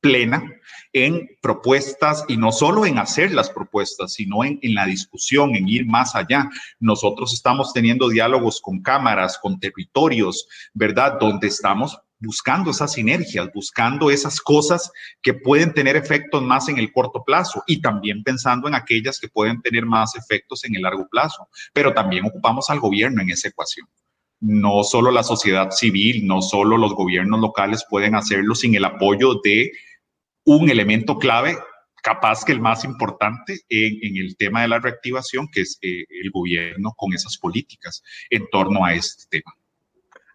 [0.00, 0.44] plena
[0.92, 5.68] en propuestas y no solo en hacer las propuestas, sino en, en, la discusión, en
[5.68, 6.48] ir más allá.
[6.78, 11.18] Nosotros estamos teniendo diálogos con cámaras, con territorios, ¿verdad?
[11.18, 14.90] Donde estamos buscando esas sinergias, buscando esas cosas
[15.22, 19.28] que pueden tener efectos más en el corto plazo y también pensando en aquellas que
[19.28, 21.48] pueden tener más efectos en el largo plazo.
[21.72, 23.86] Pero también ocupamos al gobierno en esa ecuación.
[24.40, 29.40] No solo la sociedad civil, no solo los gobiernos locales pueden hacerlo sin el apoyo
[29.42, 29.72] de
[30.44, 31.56] un elemento clave,
[32.02, 36.30] capaz que el más importante en, el tema de la reactivación, que es eh, el
[36.30, 39.52] gobierno con esas políticas en torno a este tema.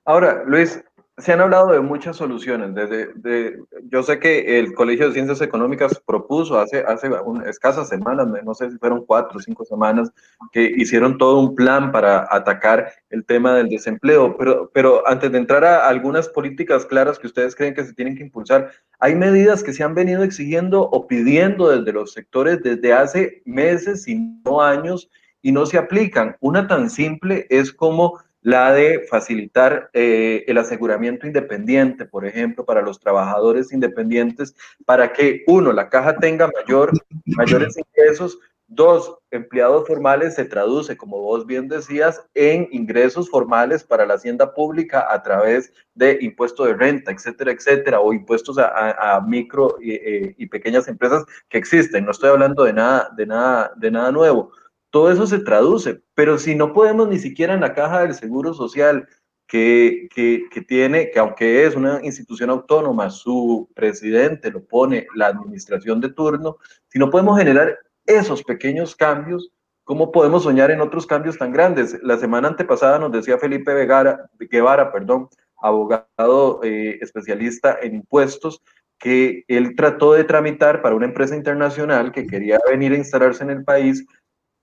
[0.04, 0.84] Ahora, Luis,
[1.17, 2.74] se han hablado de muchas soluciones.
[2.74, 7.10] Desde, de, yo sé que el Colegio de Ciencias Económicas propuso hace, hace
[7.45, 10.12] escasas semanas, no sé si fueron cuatro o cinco semanas,
[10.52, 14.36] que hicieron todo un plan para atacar el tema del desempleo.
[14.38, 18.15] Pero, pero antes de entrar a algunas políticas claras que ustedes creen que se tienen
[18.15, 22.93] que impulsar, hay medidas que se han venido exigiendo o pidiendo desde los sectores desde
[22.93, 25.10] hace meses, y no años,
[25.41, 26.36] y no se aplican.
[26.39, 32.82] Una tan simple es como la de facilitar eh, el aseguramiento independiente, por ejemplo, para
[32.82, 36.91] los trabajadores independientes, para que, uno, la caja tenga mayor,
[37.25, 44.06] mayores ingresos, dos, empleados formales se traduce, como vos bien decías, en ingresos formales para
[44.06, 49.75] la hacienda pública a través de impuesto de renta, etcétera, etcétera, o impuestos a, micro
[49.82, 52.06] y, eh, y, pequeñas empresas que existen.
[52.06, 54.51] No estoy hablando de nada, de nada, de nada nuevo
[54.91, 58.54] todo eso se traduce, pero si no podemos ni siquiera en la caja del Seguro
[58.54, 59.08] Social,
[59.47, 65.99] que, que, tiene, que aunque es una institución autónoma, su presidente lo pone la administración
[65.99, 66.56] de turno,
[66.88, 69.51] si no podemos generar esos pequeños cambios,
[69.84, 72.01] ¿cómo podemos soñar en otros cambios tan grandes?
[72.01, 75.27] La semana antepasada nos decía Felipe Vegara, Guevara, perdón,
[75.62, 78.62] abogado eh, especialista en impuestos,
[78.97, 83.49] que él trató de tramitar para una empresa internacional que quería venir a instalarse en
[83.49, 84.06] el país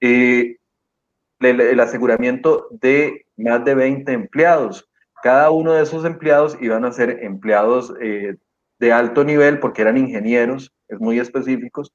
[0.01, 0.57] eh,
[1.41, 4.89] el, aseguramiento de más de 20 empleados.
[5.23, 8.37] Cada uno de esos empleados iban a ser empleados eh,
[8.79, 11.93] de alto nivel porque eran ingenieros, es muy específicos.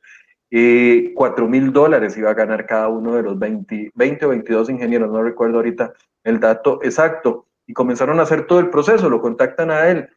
[0.52, 4.70] Eh, 4 mil dólares iba a ganar cada uno de los 20, 20 o 22
[4.70, 7.48] ingenieros, no recuerdo ahorita el dato exacto.
[7.66, 10.10] Y comenzaron a hacer todo el proceso, lo contactan a él.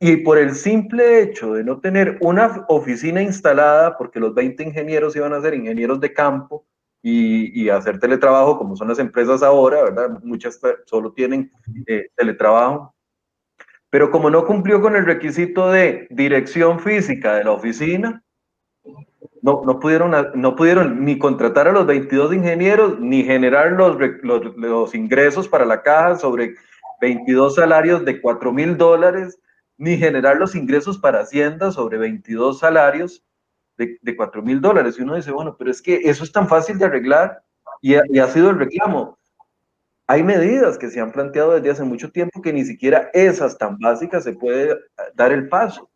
[0.00, 5.16] Y por el simple hecho de no tener una oficina instalada, porque los 20 ingenieros
[5.16, 6.66] iban a ser ingenieros de campo,
[7.06, 10.18] y, hacer teletrabajo, como son las empresas ahora, ¿verdad?
[10.22, 11.52] Muchas solo tienen
[11.86, 12.94] eh, teletrabajo.
[13.90, 18.22] Pero como no cumplió con el requisito de dirección física de la oficina,
[19.42, 24.56] no, no, pudieron, no pudieron ni contratar a los 22 ingenieros, ni generar los, los,
[24.56, 26.54] los ingresos para la caja sobre
[27.02, 29.38] 22 salarios de 4 mil dólares,
[29.76, 33.22] ni generar los ingresos para Hacienda sobre 22 salarios
[33.76, 34.96] de, de 4 mil dólares.
[34.98, 37.42] Y uno dice, bueno, pero es que eso es tan fácil de arreglar
[37.80, 39.18] y ha, y ha sido el reclamo.
[40.06, 43.78] hay medidas que se han planteado desde hace mucho tiempo que ni siquiera esas tan
[43.78, 44.78] básicas se puede
[45.14, 45.90] dar el paso.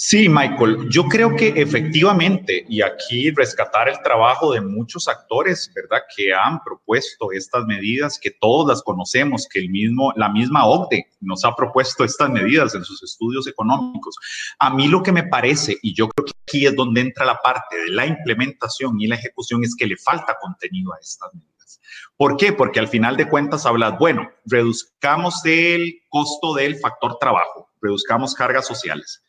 [0.00, 6.02] Sí, Michael, yo creo que efectivamente, y aquí rescatar el trabajo de muchos actores, ¿verdad?,
[6.16, 11.08] que han propuesto estas medidas, que todos las conocemos, que el mismo, la misma OCDE
[11.20, 14.14] nos ha propuesto estas medidas en sus estudios económicos.
[14.60, 17.40] A mí lo que me parece, y yo creo que aquí es donde entra la
[17.42, 21.80] parte de la implementación y la ejecución, es que le falta contenido a estas medidas.
[22.16, 22.52] ¿Por qué?
[22.52, 28.64] Porque al final de cuentas hablas, bueno, reduzcamos el costo del factor trabajo, reduzcamos cargas
[28.64, 29.24] sociales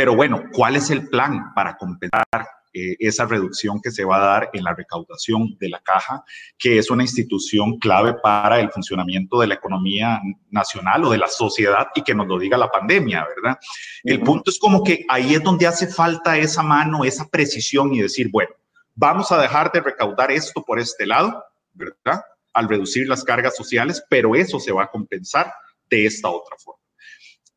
[0.00, 2.24] pero bueno, ¿cuál es el plan para compensar
[2.72, 6.24] eh, esa reducción que se va a dar en la recaudación de la caja,
[6.58, 11.28] que es una institución clave para el funcionamiento de la economía nacional o de la
[11.28, 13.58] sociedad y que nos lo diga la pandemia, ¿verdad?
[14.02, 18.00] El punto es como que ahí es donde hace falta esa mano, esa precisión y
[18.00, 18.54] decir, bueno,
[18.94, 22.22] vamos a dejar de recaudar esto por este lado, ¿verdad?
[22.54, 25.52] Al reducir las cargas sociales, pero eso se va a compensar
[25.90, 26.80] de esta otra forma.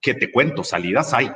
[0.01, 1.31] Que te cuento, salidas hay,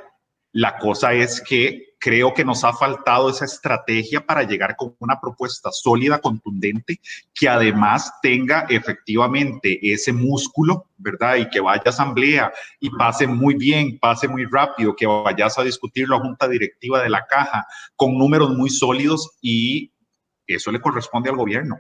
[0.53, 5.19] la cosa es que creo que nos ha faltado esa estrategia para llegar con una
[5.19, 6.99] propuesta sólida, contundente,
[7.33, 11.37] que además tenga efectivamente ese músculo, ¿verdad?
[11.37, 15.63] Y que vaya a asamblea y pase muy bien, pase muy rápido, que vayas a
[15.63, 19.91] discutir la junta directiva de la caja con números muy sólidos y
[20.45, 21.79] eso le corresponde al gobierno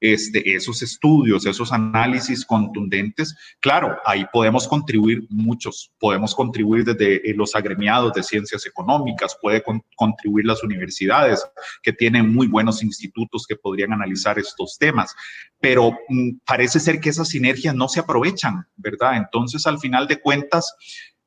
[0.00, 7.34] este, esos estudios, esos análisis contundentes, claro, ahí podemos contribuir muchos, podemos contribuir desde eh,
[7.34, 9.62] los agremiados de ciencias económicas, puede
[9.96, 11.44] contribuir las universidades
[11.82, 15.14] que tienen muy buenos institutos que podrían analizar estos temas,
[15.60, 19.16] pero mm, parece ser que esas sinergias no se aprovechan, ¿verdad?
[19.16, 20.74] Entonces, al final de cuentas,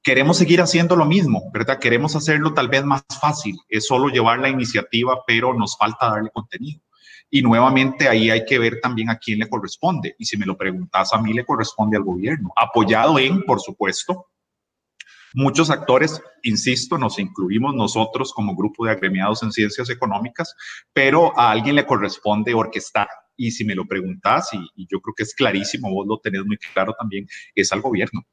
[0.03, 1.79] queremos seguir haciendo lo mismo, ¿verdad?
[1.79, 6.29] Queremos hacerlo tal vez más fácil, es solo llevar la iniciativa, pero nos falta darle
[6.31, 6.81] contenido.
[7.29, 10.15] Y nuevamente ahí hay que ver también a quién le corresponde.
[10.17, 14.27] Y si me lo preguntas, a mí le corresponde al gobierno, apoyado en, por supuesto,
[15.33, 20.55] muchos actores, insisto, nos incluimos nosotros como grupo de agremiados en ciencias económicas,
[20.93, 23.07] pero a alguien le corresponde orquestar.
[23.35, 26.45] Y si me lo preguntas, y, y yo creo que es clarísimo, vos lo tenés
[26.45, 28.25] muy claro también, es al gobierno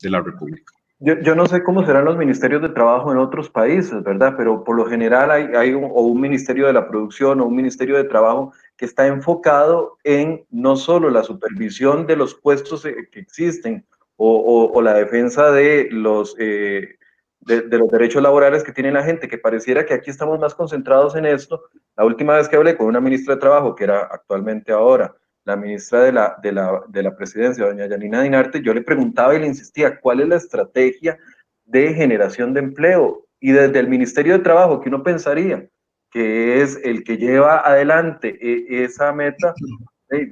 [0.00, 0.79] de la República.
[1.02, 4.34] Yo, no sé cómo serán los ministerios de trabajo en otros países, ¿verdad?
[4.36, 7.96] Pero por lo general hay, un, o un ministerio de la producción o un ministerio
[7.96, 13.18] de trabajo que está enfocado en no solo la supervisión de los puestos eh, que
[13.18, 13.86] existen
[14.16, 16.96] o, o, la defensa de los, eh,
[17.40, 20.54] de, de, los derechos laborales que tiene la gente, que pareciera que aquí estamos más
[20.54, 21.62] concentrados en esto.
[21.96, 25.56] La última vez que hablé con una ministra de Trabajo, que era actualmente ahora, la
[25.56, 29.40] ministra de la, de la, de la presidencia, doña Yanina Dinarte, yo le preguntaba y
[29.40, 31.18] le insistía, ¿cuál es la estrategia
[31.64, 33.26] de generación de empleo?
[33.40, 35.68] Y desde el Ministerio de Trabajo, que uno pensaría
[36.10, 39.54] que es el que lleva adelante e, esa meta,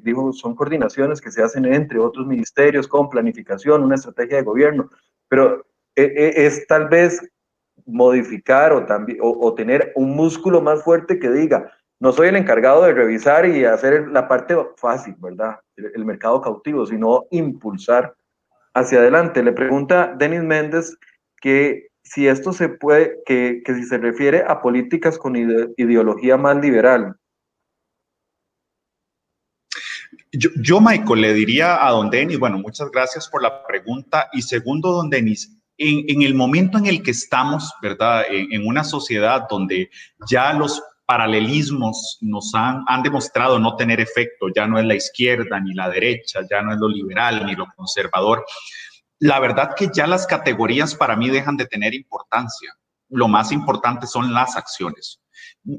[0.03, 4.90] dijo, son coordinaciones que se hacen entre otros ministerios con planificación, una estrategia de gobierno,
[5.29, 7.23] pero e, e, es tal vez
[7.87, 13.47] modificar o tener un músculo más fuerte que diga, no soy el encargado de revisar
[13.47, 15.61] y hacer la parte fácil, ¿verdad?
[15.77, 18.15] El, mercado cautivo, sino impulsar
[18.75, 19.43] hacia adelante.
[19.43, 20.97] Le pregunta Denis Méndez
[21.41, 26.57] que si esto se puede, que, que si se refiere a políticas con ideología más
[26.57, 27.17] liberal.
[30.33, 34.29] Yo, yo, Michael, le diría a don Denis, bueno, muchas gracias por la pregunta.
[34.33, 38.25] Y segundo, don Denis, en, el momento en el que estamos, ¿verdad?
[38.29, 39.91] En una sociedad donde
[40.29, 45.59] ya los paralelismos nos han, han demostrado no tener efecto, ya no es la izquierda
[45.59, 48.45] ni la derecha, ya no es lo liberal ni lo conservador.
[49.19, 52.77] La verdad que ya las categorías para mí dejan de tener importancia.
[53.09, 55.23] Lo más importante son las acciones.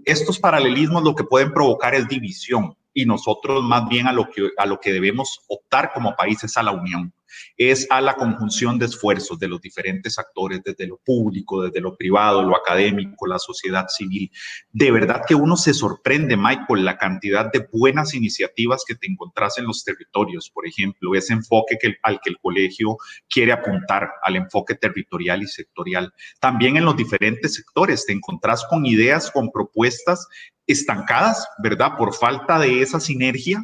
[0.04, 4.50] Estos paralelismos lo que pueden provocar es división y nosotros más bien a lo que,
[4.58, 7.14] a lo que debemos optar como país es a la unión
[7.58, 11.96] es a la conjunción de esfuerzos de los diferentes actores, desde lo público, desde lo
[11.96, 14.32] privado, lo académico, la sociedad civil.
[14.72, 19.58] De verdad que uno se sorprende, Michael, la cantidad de buenas iniciativas que te encontrás
[19.58, 22.98] en los territorios, por ejemplo, ese enfoque que, al que el colegio
[23.30, 26.14] quiere apuntar, al enfoque territorial y sectorial.
[26.40, 30.28] También en los diferentes sectores te encontrás con ideas, con propuestas
[30.68, 31.98] estancadas, ¿verdad?
[31.98, 33.64] Por falta de esa sinergia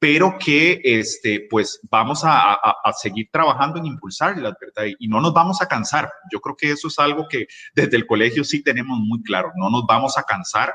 [0.00, 2.58] pero que este, pues vamos a,
[2.98, 4.90] seguir trabajando en impulsarlas, ¿verdad?
[4.98, 6.10] Y no nos vamos a cansar.
[6.32, 9.70] Yo creo que eso es algo que desde el colegio sí tenemos muy claro, no
[9.70, 10.72] nos vamos a cansar.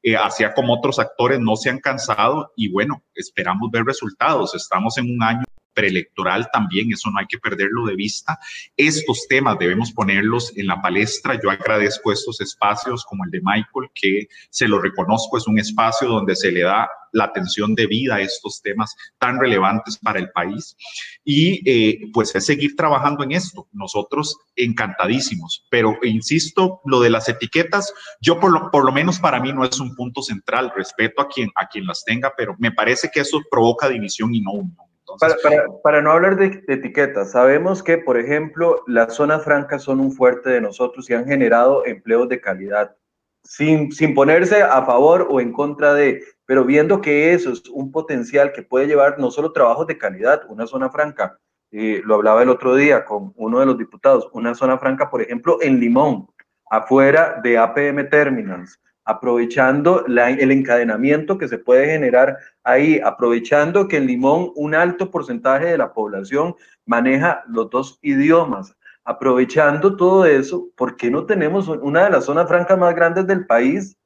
[0.00, 4.54] Eh, hacia como otros actores no se han cansado y bueno, esperamos ver resultados.
[4.54, 5.42] Estamos en un año
[5.78, 8.36] preelectoral también, eso no hay que perderlo de vista.
[8.76, 11.38] Estos temas debemos ponerlos en la palestra.
[11.40, 16.08] Yo agradezco estos espacios como el de Michael, que se lo reconozco, es un espacio
[16.08, 20.76] donde se le da la atención debida a estos temas tan relevantes para el país.
[21.24, 23.68] Y eh, pues es seguir trabajando en esto.
[23.70, 29.40] Nosotros encantadísimos, pero insisto, lo de las etiquetas, yo por lo, por lo menos para
[29.40, 30.72] mí no es un punto central.
[30.74, 34.40] Respeto a quien, a quien las tenga, pero me parece que eso provoca división y
[34.40, 34.87] no unión.
[35.16, 40.00] Para, para, no hablar de, de, etiquetas, sabemos que, por ejemplo, las zonas francas son
[40.00, 42.96] un fuerte de nosotros y han generado empleos de calidad,
[43.42, 47.90] sin, sin ponerse a favor o en contra de, pero viendo que eso es un
[47.90, 51.38] potencial que puede llevar no solo trabajos de calidad, una zona franca,
[51.70, 55.22] eh, lo hablaba el otro día con uno de los diputados, una zona franca, por
[55.22, 56.28] ejemplo, en Limón,
[56.70, 64.06] afuera de APM Terminals, aprovechando el encadenamiento que se puede generar ahí, aprovechando que en
[64.06, 66.54] Limón un alto porcentaje de la población
[66.84, 72.48] maneja los dos idiomas, aprovechando todo eso, ¿por qué no tenemos una de las zonas
[72.48, 73.96] francas más grandes del país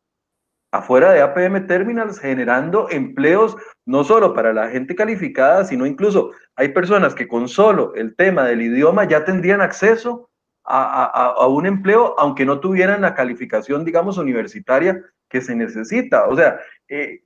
[0.70, 6.68] afuera de APM Terminals generando empleos no solo para la gente calificada, sino incluso hay
[6.68, 10.30] personas que con solo el tema del idioma ya tendrían acceso
[10.64, 16.26] a, un empleo, aunque no tuvieran la calificación, digamos, universitaria que se necesita.
[16.28, 17.22] O sea, eh,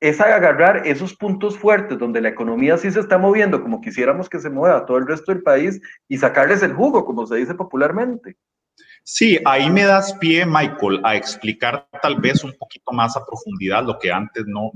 [0.00, 4.38] es agarrar esos puntos fuertes donde la economía sí se está moviendo como quisiéramos que
[4.38, 8.36] se mueva todo el resto del país y sacarles el jugo, como se dice popularmente.
[9.02, 13.84] Sí, ahí me das pie, Michael, a explicar tal vez un poquito más a profundidad
[13.84, 14.72] lo que antes no,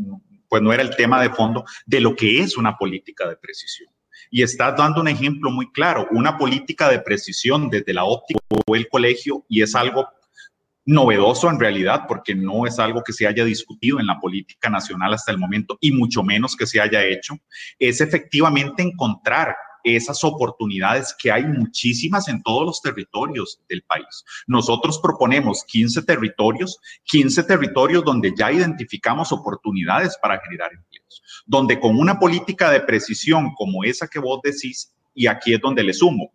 [0.49, 3.91] pues no era el tema de fondo de lo que es una política de precisión.
[4.31, 8.77] Y estás dando un ejemplo muy claro, una política de precisión desde la óptica o
[8.77, 10.09] el colegio, y es algo
[10.85, 15.13] novedoso en realidad, porque no es algo que se haya discutido en la política nacional
[15.13, 17.35] hasta el momento, y mucho menos que se haya hecho,
[17.79, 19.55] es efectivamente encontrar
[19.85, 24.25] esas oportunidades que hay muchísimas en todos los territorios del país.
[24.47, 31.99] Nosotros proponemos 15 territorios, 15 territorios donde ya identificamos oportunidades para generar empleos, donde con
[31.99, 36.33] una política de precisión como esa que vos decís, y aquí es donde le sumo,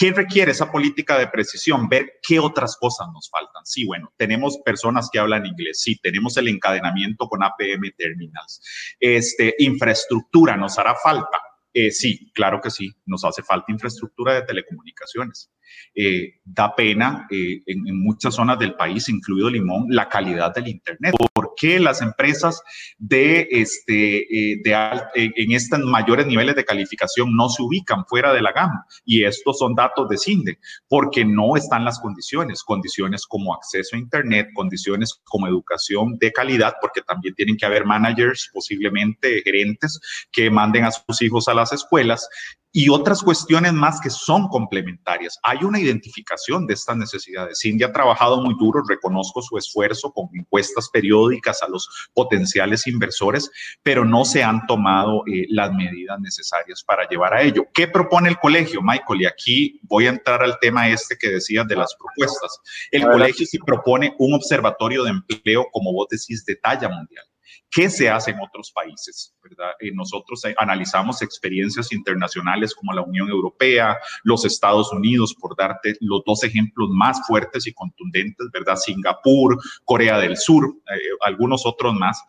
[0.00, 1.86] ¿Qué requiere esa política de precisión?
[1.86, 3.66] Ver qué otras cosas nos faltan.
[3.66, 8.62] Sí, bueno, tenemos personas que hablan inglés, sí, tenemos el encadenamiento con APM Terminals.
[8.98, 11.38] Este, infraestructura nos hará falta.
[11.72, 15.50] Eh, sí, claro que sí, nos hace falta infraestructura de telecomunicaciones.
[15.94, 21.14] Eh, da pena eh, en, muchas zonas del país, incluido Limón, la calidad del Internet.
[21.32, 22.62] ¿Por qué las empresas
[22.98, 28.40] de este, eh, de, en estos mayores niveles de calificación no se ubican fuera de
[28.40, 28.84] la gama?
[29.04, 30.58] Y estos son datos de CINDE,
[30.88, 36.74] porque no están las condiciones, condiciones como acceso a Internet, condiciones como educación de calidad,
[36.80, 40.00] porque también tienen que haber managers, posiblemente gerentes,
[40.32, 42.28] que manden a sus hijos a las escuelas
[42.72, 45.38] y otras cuestiones más que son complementarias.
[45.42, 47.58] Hay una identificación de estas necesidades.
[47.60, 53.50] Cindy ha trabajado muy duro, reconozco su esfuerzo con encuestas periódicas a los potenciales inversores,
[53.82, 57.66] pero no se han tomado eh, las medidas necesarias para llevar a ello.
[57.74, 59.22] ¿Qué propone el colegio, Michael?
[59.22, 62.60] Y aquí voy a entrar al tema este que decías de las propuestas.
[62.92, 67.24] El colegio sí propone un observatorio de empleo, como vos decís, de talla mundial
[67.70, 69.70] qué se hace en otros países, ¿verdad?
[69.78, 75.96] Eh, nosotros eh, analizamos experiencias internacionales como la Unión Europea, los Estados Unidos, por darte
[76.00, 78.76] los dos ejemplos más fuertes y contundentes, ¿verdad?
[78.76, 82.22] Singapur, Corea del Sur, eh, algunos otros más.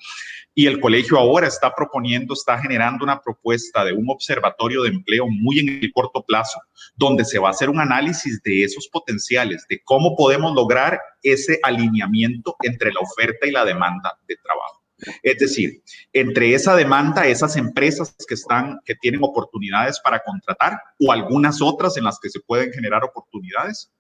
[0.54, 5.26] Y el colegio ahora está proponiendo, está generando una propuesta de un observatorio de empleo
[5.28, 6.60] muy en el corto plazo,
[6.96, 11.60] donde se va a hacer un análisis de esos potenciales, de cómo podemos lograr ese
[11.64, 14.81] alineamiento entre la oferta y la demanda de trabajo.
[15.24, 15.82] Es decir,
[16.14, 21.98] entre esa demanda, esas empresas que están, que tienen oportunidades para contratar o algunas otras
[21.98, 23.92] en las que se pueden generar oportunidades.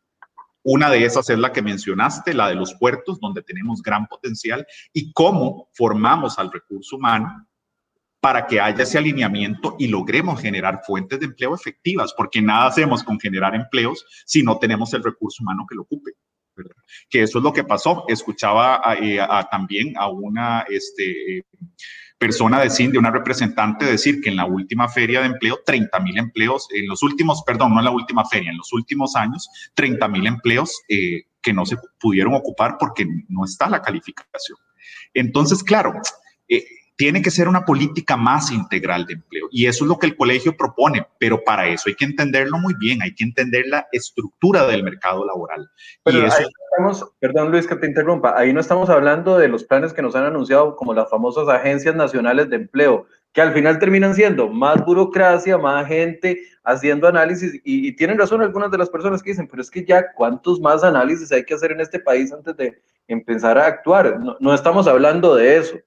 [0.64, 4.66] Una de esas es la que mencionaste, la de los puertos, donde tenemos gran potencial
[4.94, 7.48] y cómo formamos al recurso humano
[8.22, 13.04] para que haya ese alineamiento y logremos generar fuentes de empleo efectivas, porque nada hacemos
[13.04, 16.12] con generar empleos si no tenemos el recurso humano que lo ocupe.
[17.10, 18.06] Que eso es lo que pasó.
[18.08, 21.46] Escuchaba eh, también a una este,
[22.22, 26.68] persona de una representante, decir que en la última feria de empleo, 30 mil empleos,
[26.72, 30.28] en los últimos, perdón, no en la última feria, en los últimos años, 30 mil
[30.28, 34.60] empleos eh, que no se pudieron ocupar porque no está la calificación.
[35.16, 35.94] Entonces, claro,
[36.48, 36.64] eh,
[37.02, 39.48] tiene que ser una política más integral de empleo.
[39.50, 42.76] Y eso es lo que el colegio propone, pero para eso hay que entenderlo muy
[42.76, 45.68] bien, hay que entender la estructura del mercado laboral.
[46.04, 46.38] Pero y eso...
[46.70, 50.16] estamos, perdón Luis que te interrumpa, ahí no estamos hablando de los planes que nos
[50.16, 54.86] han anunciado como las famosas agencias nacionales de empleo, que al final terminan siendo más
[54.86, 59.64] burocracia, más gente haciendo análisis, y, tienen razón algunas de las personas que dicen, pero
[59.64, 63.58] es que ya cuántos más análisis hay que hacer en este país antes de empezar
[63.58, 64.20] a actuar.
[64.40, 65.80] No, estamos hablando de eso.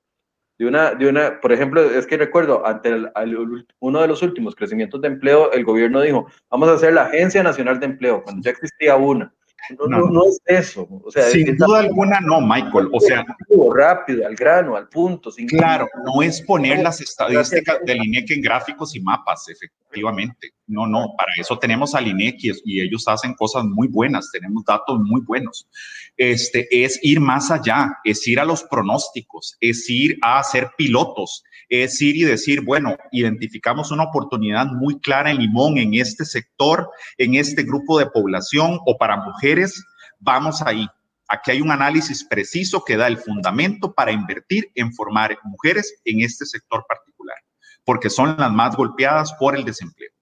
[0.56, 2.92] De una, de una, por ejemplo, es que recuerdo, ante
[3.80, 7.42] uno de los últimos crecimientos de empleo, el gobierno dijo, vamos a hacer la Agencia
[7.42, 9.34] Nacional de Empleo, cuando ya existía una.
[9.78, 10.86] No, no, es eso.
[11.02, 12.88] O sea, sin duda alguna no, Michael.
[12.92, 13.24] O sea,
[13.74, 15.30] rápido, al grano, al punto.
[15.30, 20.52] Sin claro, no es poner las estadísticas del INEC en gráficos y mapas, efectivamente.
[20.66, 24.98] No, no, para eso tenemos al INEC y, ellos hacen cosas muy buenas, tenemos datos
[24.98, 25.68] muy buenos.
[26.16, 31.44] Este, es ir más allá, es ir a los pronósticos, es ir a hacer pilotos,
[31.68, 36.88] es ir y decir, bueno, identificamos una oportunidad muy clara en Limón, en este sector,
[37.18, 39.84] en este grupo de población o para mujeres,
[40.18, 40.88] vamos ahí.
[41.28, 46.22] Aquí hay un análisis preciso que da el fundamento para invertir en formar mujeres en
[46.22, 47.36] este sector particular,
[47.84, 50.13] porque son las más golpeadas por el desempleo.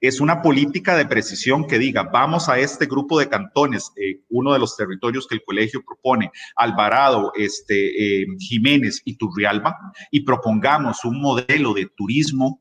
[0.00, 4.52] Es una política de precisión que diga, vamos a este grupo de cantones, eh, uno
[4.52, 9.76] de los territorios que el colegio propone, Alvarado, este, eh, Jiménez y Turrialba,
[10.10, 12.60] y propongamos un modelo de turismo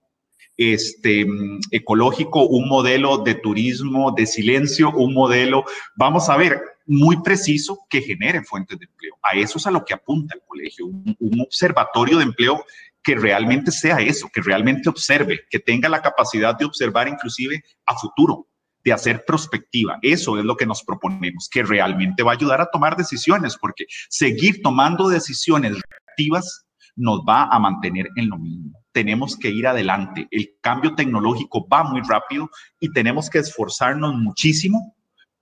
[0.58, 1.26] este,
[1.72, 8.02] ecológico, un modelo de turismo de silencio, un modelo, vamos a ver, muy preciso que
[8.02, 9.16] genere fuentes de empleo.
[9.24, 12.64] A eso es a lo que apunta el colegio, un observatorio de empleo
[13.06, 17.94] que realmente sea eso, que realmente observe, que tenga la capacidad de observar inclusive a
[17.96, 18.48] futuro,
[18.84, 20.00] de hacer prospectiva.
[20.02, 23.86] Eso es lo que nos proponemos, que realmente va a ayudar a tomar decisiones, porque
[24.10, 28.84] seguir tomando decisiones reactivas nos va a mantener en lo mismo.
[28.92, 30.28] Tenemos que ir adelante.
[30.32, 32.50] El cambio tecnológico va muy rápido
[32.80, 34.96] y tenemos que esforzarnos muchísimo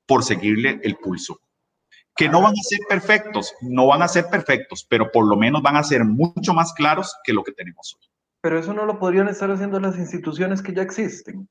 [0.05, 1.39] por seguirle el pulso
[2.16, 5.61] que no van a ser perfectos, no van a ser perfectos, pero por lo menos
[5.61, 8.07] van a ser mucho más claros que lo que tenemos hoy.
[8.41, 11.47] Pero eso no lo podrían estar haciendo las instituciones que ya existen.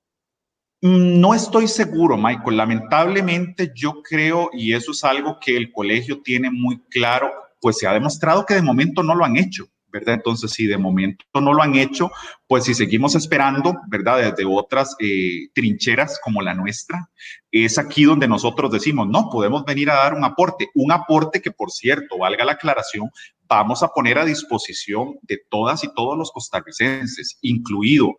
[0.83, 2.57] Mm, no estoy seguro, Michael.
[2.57, 7.87] Lamentablemente yo creo, y eso es algo que el colegio tiene muy claro, pues se
[7.87, 9.67] ha demostrado que de momento no lo han hecho.
[9.93, 10.15] ¿Verdad?
[10.15, 12.11] Entonces, si de momento no lo han hecho,
[12.47, 14.33] pues si seguimos esperando, ¿verdad?
[14.33, 17.11] Desde otras eh, trincheras como la nuestra,
[17.51, 21.51] es aquí donde nosotros decimos, no, podemos venir a dar un aporte, un aporte que,
[21.51, 23.11] por cierto, valga la aclaración,
[23.47, 28.17] vamos a poner a disposición de todas y todos los costarricenses, incluido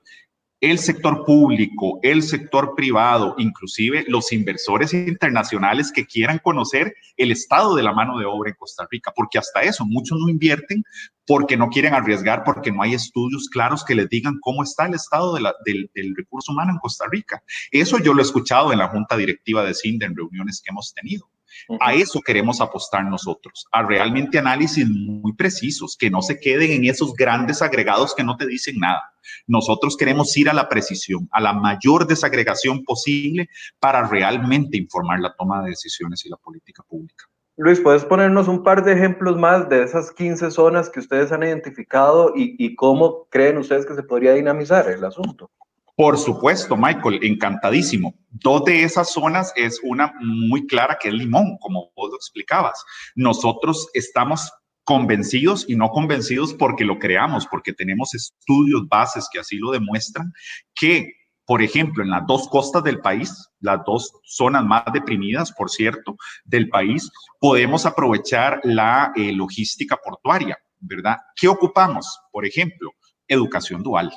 [0.63, 7.75] el sector público, el sector privado, inclusive los inversores internacionales que quieran conocer el estado
[7.75, 10.85] de la mano de obra en Costa Rica, porque hasta eso muchos no invierten
[11.27, 14.93] porque no quieren arriesgar, porque no hay estudios claros que les digan cómo está el
[14.93, 17.43] estado del, del, recurso humano en Costa Rica.
[17.69, 20.93] Eso yo lo he escuchado en la junta directiva de CINDE en reuniones que hemos
[20.93, 21.29] tenido.
[21.79, 26.85] A eso queremos apostar nosotros, a realmente análisis muy precisos, que no se queden en
[26.85, 29.01] esos grandes agregados que no te dicen nada.
[29.47, 33.49] Nosotros queremos ir a la precisión, a la mayor desagregación posible
[33.79, 37.25] para realmente informar la toma de decisiones y la política pública.
[37.55, 41.43] Luis, ¿puedes ponernos un par de ejemplos más de esas 15 zonas que ustedes han
[41.43, 45.51] identificado y, y cómo creen ustedes que se podría dinamizar el asunto?
[45.95, 48.15] Por supuesto, Michael, encantadísimo.
[48.29, 52.83] Dos de esas zonas es una muy clara que es Limón, como vos lo explicabas.
[53.15, 54.51] Nosotros estamos
[54.83, 60.33] convencidos y no convencidos porque lo creamos, porque tenemos estudios bases que así lo demuestran,
[60.73, 61.13] que,
[61.45, 66.17] por ejemplo, en las dos costas del país, las dos zonas más deprimidas, por cierto,
[66.43, 71.17] del país, podemos aprovechar la eh, logística portuaria, ¿verdad?
[71.35, 72.19] ¿Qué ocupamos?
[72.31, 72.89] Por ejemplo,
[73.27, 74.11] educación dual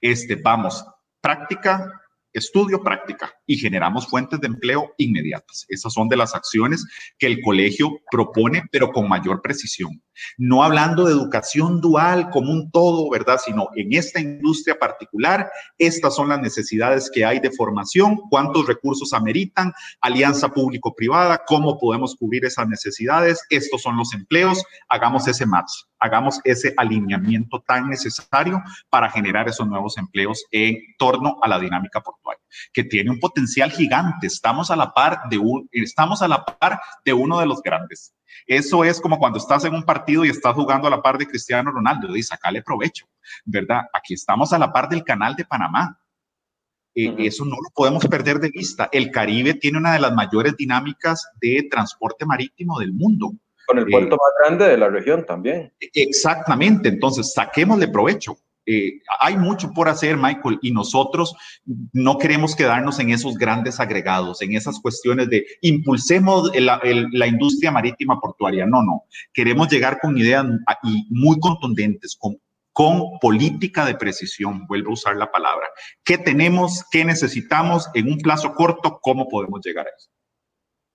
[0.00, 0.84] este, vamos,
[1.20, 1.90] práctica,
[2.32, 5.66] estudio, práctica y generamos fuentes de empleo inmediatas.
[5.68, 6.84] Esas son de las acciones
[7.18, 10.02] que el colegio propone, pero con mayor precisión.
[10.36, 13.38] No hablando de educación dual como un todo, ¿verdad?
[13.44, 19.12] Sino en esta industria particular, estas son las necesidades que hay de formación, cuántos recursos
[19.12, 25.72] ameritan, alianza público-privada, cómo podemos cubrir esas necesidades, estos son los empleos, hagamos ese match
[26.00, 32.00] hagamos ese alineamiento tan necesario para generar esos nuevos empleos en torno a la dinámica
[32.00, 34.26] portuaria, que tiene un potencial gigante.
[34.26, 38.14] Estamos a la par de, un, estamos a la par de uno de los grandes.
[38.46, 41.26] Eso es como cuando estás en un partido y estás jugando a la par de
[41.26, 43.06] Cristiano Ronaldo y sacale provecho,
[43.44, 43.82] ¿verdad?
[43.92, 45.98] Aquí estamos a la par del canal de Panamá.
[46.94, 48.88] Eh, eso no lo podemos perder de vista.
[48.90, 53.32] El Caribe tiene una de las mayores dinámicas de transporte marítimo del mundo.
[53.66, 55.72] Con el puerto más grande de la región también.
[55.78, 58.38] Exactamente, entonces saquémosle provecho.
[58.70, 61.34] Eh, hay mucho por hacer, Michael, y nosotros
[61.94, 68.20] no queremos quedarnos en esos grandes agregados, en esas cuestiones de impulsemos la industria marítima
[68.20, 68.66] portuaria.
[68.66, 69.04] No, no.
[69.32, 70.44] Queremos llegar con ideas
[71.08, 72.36] muy contundentes, con
[72.78, 75.66] con política de precisión, vuelvo a usar la palabra.
[76.04, 76.84] ¿Qué tenemos?
[76.92, 79.00] ¿Qué necesitamos en un plazo corto?
[79.02, 80.08] ¿Cómo podemos llegar a eso?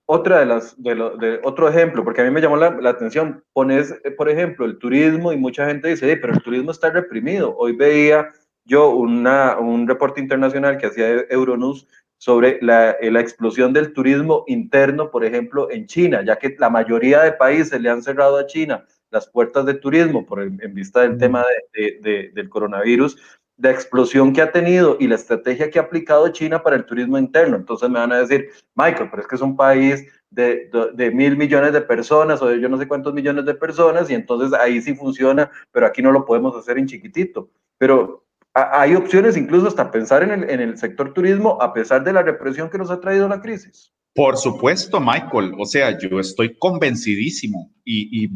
[0.06, 4.10] Otra de las, de, otro ejemplo, porque a mí me llamó la, atención, pones, eh,
[4.10, 7.56] por ejemplo, el turismo y mucha gente dice, pero el turismo está reprimido.
[7.56, 8.30] Hoy veía
[8.64, 11.86] yo una, un reporte internacional que hacía Euronews
[12.18, 16.68] sobre la, eh, la, explosión del turismo interno, por ejemplo, en China, ya que la
[16.68, 21.02] mayoría de países le han cerrado a China las puertas de turismo por en vista
[21.02, 23.16] del tema de, del coronavirus,
[23.56, 27.18] la explosión que ha tenido y la estrategia que ha aplicado China para el turismo
[27.18, 27.56] interno.
[27.56, 31.36] Entonces me van a decir, Michael, pero es que es un país de, de, mil
[31.36, 34.80] millones de personas o de yo no sé cuántos millones de personas y entonces ahí
[34.80, 37.48] sí funciona, pero aquí no lo podemos hacer en chiquitito.
[37.78, 42.12] Pero hay opciones incluso hasta pensar en el, en el sector turismo a pesar de
[42.12, 43.92] la represión que nos ha traído la crisis.
[44.14, 45.54] Por supuesto, Michael.
[45.58, 48.30] O sea, yo estoy convencidísimo y, y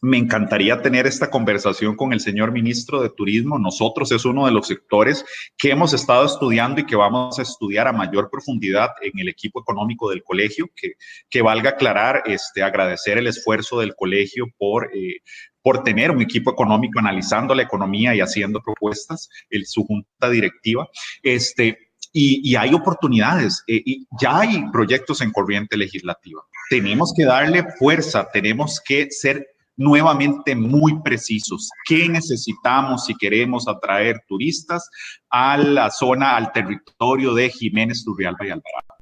[0.00, 3.58] me encantaría tener esta conversación con el señor ministro de Turismo.
[3.58, 5.24] Nosotros es uno de los sectores
[5.58, 9.60] que hemos estado estudiando y que vamos a estudiar a mayor profundidad en el equipo
[9.60, 10.92] económico del colegio, que,
[11.28, 14.90] que valga aclarar, este, agradecer el esfuerzo del colegio por...
[14.94, 15.18] Eh,
[15.62, 20.88] por tener un equipo económico analizando la economía y haciendo propuestas, el, su junta directiva.
[21.22, 26.42] Este, y, hay oportunidades, eh, y ya hay proyectos en corriente legislativa.
[26.70, 29.46] Tenemos que darle fuerza, tenemos que ser
[29.80, 31.70] nuevamente muy precisos.
[31.86, 34.88] ¿Qué necesitamos si queremos atraer turistas
[35.30, 39.00] a la zona, al territorio de Jiménez, Turrialba y Alvarado?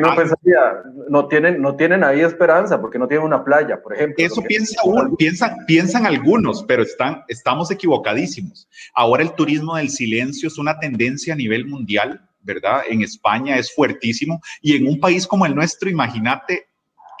[0.00, 4.24] no pensaría, no tienen, no tienen ahí esperanza porque no tienen una playa, por ejemplo.
[4.24, 8.68] Eso piensa uno, piensan, piensan algunos, pero están, estamos equivocadísimos.
[8.94, 12.82] Ahora el turismo del silencio es una tendencia a nivel mundial, ¿verdad?
[12.88, 16.67] En España es fuertísimo y en un país como el nuestro, imagínate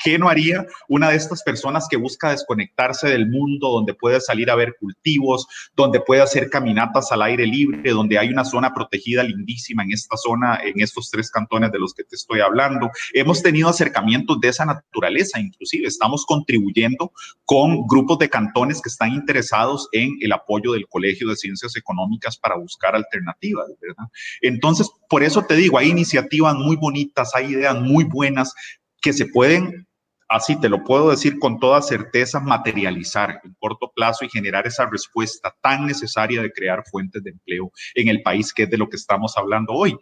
[0.02, 4.50] ¿Qué no haría una de estas personas que busca desconectarse del mundo, donde puede salir
[4.50, 9.22] a ver cultivos, donde puede hacer caminatas al aire libre, donde hay una zona protegida
[9.22, 12.90] lindísima en esta zona, en estos tres cantones de los que te estoy hablando?
[13.12, 17.12] Hemos tenido acercamientos de esa naturaleza, inclusive estamos contribuyendo
[17.44, 22.36] con grupos de cantones que están interesados en el apoyo del Colegio de Ciencias Económicas
[22.38, 24.04] para buscar alternativas, ¿verdad?
[24.40, 28.54] Entonces, por eso te digo, hay iniciativas muy bonitas, hay ideas muy buenas
[29.00, 29.87] que se pueden
[30.28, 34.86] así te lo puedo decir con toda certeza, materializar en corto plazo y generar esa
[34.86, 38.88] respuesta tan necesaria de crear fuentes de empleo en el país, que es de lo
[38.88, 39.96] que estamos hablando hoy,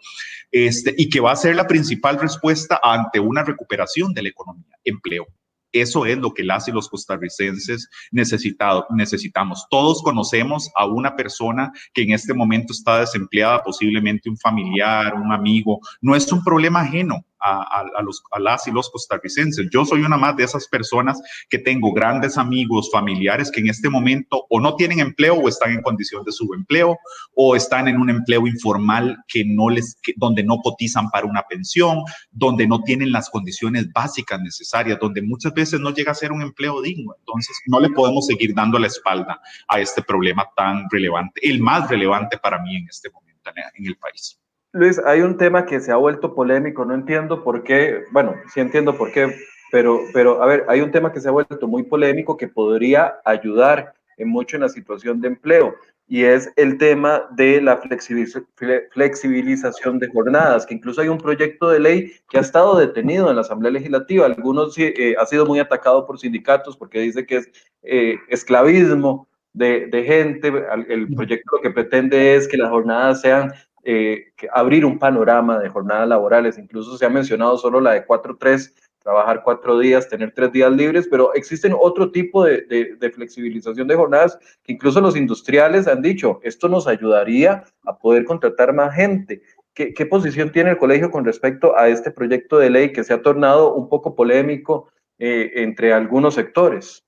[0.50, 4.76] este, y que va a ser la principal respuesta ante una recuperación de la economía,
[4.84, 5.26] empleo.
[5.72, 9.66] Eso es lo que las y los costarricenses necesitado, necesitamos.
[9.68, 15.32] Todos conocemos a una persona que en este momento está desempleada, posiblemente un familiar, un
[15.32, 15.80] amigo.
[16.00, 19.68] No es un problema ajeno a, los, a las y los costarricenses.
[19.70, 23.88] Yo soy una más de esas personas que tengo grandes amigos, familiares que en este
[23.88, 26.98] momento o no tienen empleo o están en condición de subempleo
[27.34, 32.02] o están en un empleo informal que no les, donde no cotizan para una pensión,
[32.30, 36.42] donde no tienen las condiciones básicas necesarias, donde muchas veces no llega a ser un
[36.42, 37.14] empleo digno.
[37.18, 41.88] Entonces, no le podemos seguir dando la espalda a este problema tan relevante, el más
[41.88, 43.26] relevante para mí en este momento
[43.74, 44.38] en el país.
[44.76, 48.60] Luis, hay un tema que se ha vuelto polémico, no entiendo por qué, bueno, sí
[48.60, 49.34] entiendo por qué,
[49.72, 53.16] pero, pero a ver, hay un tema que se ha vuelto muy polémico que podría
[53.24, 55.74] ayudar en mucho en la situación de empleo
[56.08, 61.80] y es el tema de la flexibilización de jornadas, que incluso hay un proyecto de
[61.80, 64.26] ley que ha estado detenido en la Asamblea Legislativa.
[64.26, 67.50] Algunos eh, ha sido muy atacado por sindicatos porque dice que es
[67.82, 70.52] eh, esclavismo de, de, gente.
[70.88, 73.52] El proyecto lo que pretende es que las jornadas sean
[73.88, 76.58] eh, abrir un panorama de jornadas laborales.
[76.58, 81.06] Incluso se ha mencionado solo la de 4-3, trabajar cuatro días, tener tres días libres,
[81.08, 86.68] pero existen otro tipo de, flexibilización de jornadas que incluso los industriales han dicho, esto
[86.68, 89.40] nos ayudaría a poder contratar más gente.
[89.72, 93.14] ¿Qué, qué posición tiene el colegio con respecto a este proyecto de ley que se
[93.14, 97.05] ha tornado un poco polémico eh, entre algunos sectores?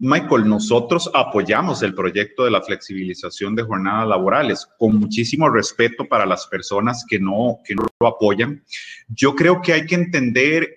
[0.00, 6.24] Michael, nosotros apoyamos el proyecto de la flexibilización de jornadas laborales con muchísimo respeto para
[6.24, 8.62] las personas que no, que no lo apoyan.
[9.08, 10.68] Yo creo que hay que entender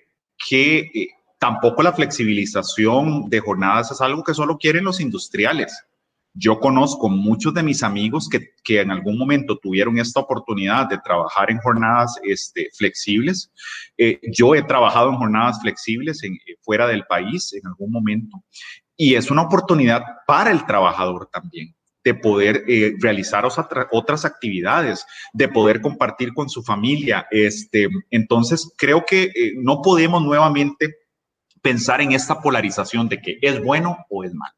[0.48, 1.08] que eh,
[1.38, 5.72] tampoco la flexibilización de jornadas es algo que solo quieren los industriales.
[6.34, 10.98] Yo conozco muchos de mis amigos que, que, en algún momento tuvieron esta oportunidad de
[10.98, 13.52] trabajar en jornadas este, flexibles.
[13.98, 18.42] Eh, yo he trabajado en jornadas flexibles en, eh, fuera del país en algún momento
[19.02, 21.74] y es una oportunidad para el trabajador también
[22.04, 23.44] de poder eh, realizar
[23.90, 27.26] otras actividades, de poder compartir con su familia.
[27.32, 30.98] Este, entonces, creo que eh, no podemos nuevamente
[31.60, 34.54] pensar en esta polarización de que es bueno o es malo.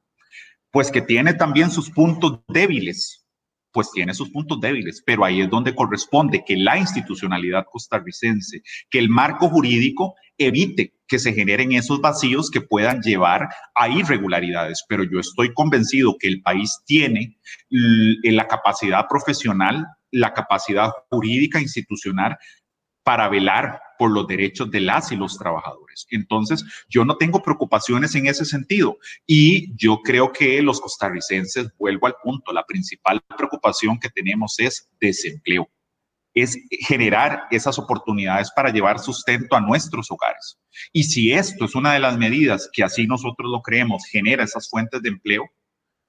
[0.70, 3.26] pues que tiene también sus puntos débiles,
[3.72, 8.98] pues tiene sus puntos débiles, pero ahí es donde corresponde que la institucionalidad costarricense, que
[8.98, 14.84] el marco jurídico evite que se generen esos vacíos que puedan llevar a irregularidades.
[14.88, 17.38] Pero yo estoy convencido que el país tiene
[17.70, 22.36] la capacidad profesional, la capacidad jurídica institucional
[23.02, 26.06] para velar por los derechos de las y los trabajadores.
[26.10, 28.96] Entonces, yo no tengo preocupaciones en ese sentido
[29.26, 34.88] y yo creo que los costarricenses, vuelvo al punto, la principal preocupación que tenemos es
[35.00, 35.68] desempleo,
[36.34, 40.58] es generar esas oportunidades para llevar sustento a nuestros hogares.
[40.92, 44.68] Y si esto es una de las medidas que así nosotros lo creemos, genera esas
[44.68, 45.44] fuentes de empleo,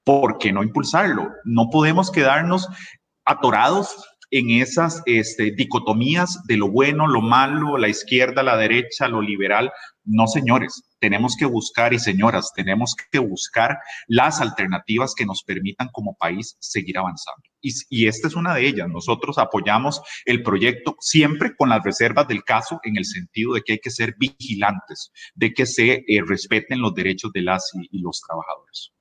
[0.04, 1.30] ¿por qué no impulsarlo?
[1.44, 2.68] No podemos quedarnos
[3.24, 3.96] atorados
[4.30, 9.70] en esas este, dicotomías de lo bueno, lo malo, la izquierda, la derecha, lo liberal.
[10.04, 15.88] No, señores, tenemos que buscar y señoras, tenemos que buscar las alternativas que nos permitan
[15.92, 17.42] como país seguir avanzando.
[17.60, 18.88] Y, esta es una de ellas.
[18.88, 23.72] Nosotros apoyamos el proyecto siempre con las reservas del caso en el sentido de que
[23.74, 28.20] hay que ser vigilantes, de que se eh, respeten los derechos de las y, los
[28.20, 28.92] trabajadores.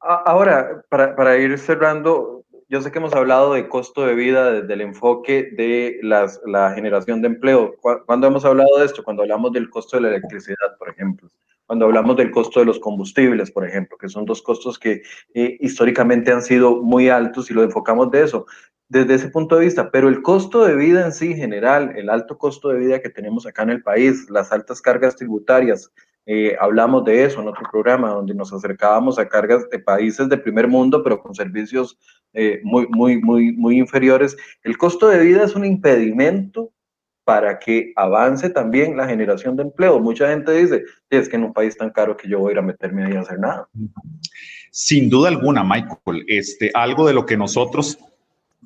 [0.00, 4.72] Ahora, para, para ir cerrando, yo sé que hemos hablado de costo de vida desde
[4.72, 7.76] el enfoque de las, la generación de empleo.
[8.06, 9.04] ¿Cuándo hemos hablado de esto?
[9.04, 11.28] Cuando hablamos del costo de la electricidad, por ejemplo.
[11.72, 15.00] Cuando hablamos del costo de los combustibles, por ejemplo, que son dos costos que
[15.32, 18.44] eh, históricamente han sido muy altos y lo enfocamos de eso,
[18.90, 19.90] desde ese punto de vista.
[19.90, 23.46] Pero el costo de vida en sí, general, el alto costo de vida que tenemos
[23.46, 25.90] acá en el país, las altas cargas tributarias,
[26.26, 30.36] eh, hablamos de eso en otro programa donde nos acercábamos a cargas de países de
[30.36, 31.98] primer mundo, pero con servicios
[32.34, 34.36] eh, muy, muy, muy, muy inferiores.
[34.62, 36.70] El costo de vida es un impedimento
[37.24, 40.00] para que avance también la generación de empleo.
[40.00, 42.58] Mucha gente dice, es que en un país tan caro que yo voy a ir
[42.58, 43.68] a meterme ahí a hacer nada.
[44.70, 47.98] Sin duda alguna, Michael, este, algo de lo que nosotros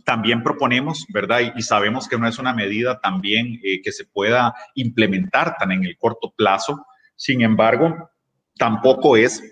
[0.05, 1.41] también proponemos, ¿verdad?
[1.55, 5.85] Y, sabemos que no es una medida también eh, que se pueda implementar tan en
[5.85, 6.87] el corto plazo,
[7.17, 8.11] sin embargo,
[8.57, 9.43] tampoco es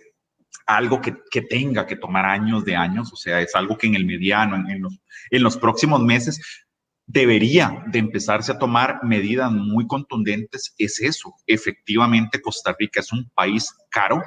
[0.66, 4.07] algo que, tenga que tomar años de años, o sea, es algo que en el
[4.07, 4.98] mediano, en, los,
[5.30, 6.63] en los próximos meses,
[7.07, 10.74] debería de empezarse a tomar medidas muy contundentes.
[10.78, 14.22] Es eso, efectivamente Costa Rica es un país caro,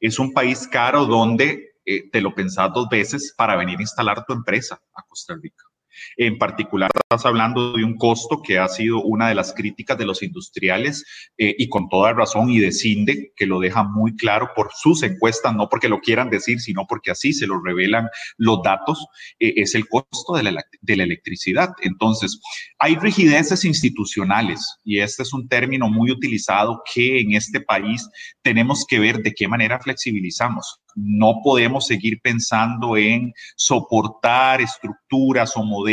[0.00, 4.24] es un país caro donde eh, te lo pensás dos veces para venir a instalar
[4.26, 5.67] tu empresa a Costa Rica.
[6.16, 10.04] En particular, estás hablando de un costo que ha sido una de las críticas de
[10.04, 11.04] los industriales
[11.38, 15.02] eh, y con toda razón y de CINDE, que lo deja muy claro por sus
[15.02, 19.06] encuestas, no porque lo quieran decir, sino porque así se lo revelan los datos,
[19.38, 21.70] eh, es el costo de la, de la electricidad.
[21.82, 22.40] Entonces,
[22.78, 28.08] hay rigideces institucionales y este es un término muy utilizado que en este país
[28.42, 35.62] tenemos que ver de qué manera flexibilizamos no podemos seguir pensando en soportar estructuras o
[35.62, 35.87] modelos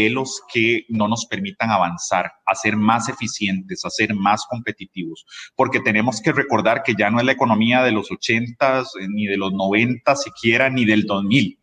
[0.54, 5.26] que no nos permitan avanzar, a ser más eficientes, a ser más competitivos,
[5.56, 9.26] porque tenemos que recordar que ya no es la economía de los 80 eh, ni
[9.26, 11.60] de los 90 siquiera, ni del 2000.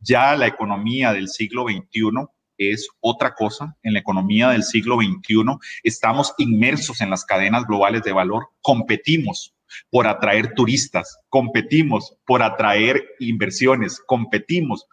[0.00, 2.10] Ya la economía del siglo XXI
[2.58, 3.76] es otra cosa.
[3.82, 5.44] En la economía del siglo XXI
[5.82, 9.54] estamos inmersos en las cadenas globales de valor, competimos
[9.90, 14.86] por atraer turistas, competimos por atraer inversiones, competimos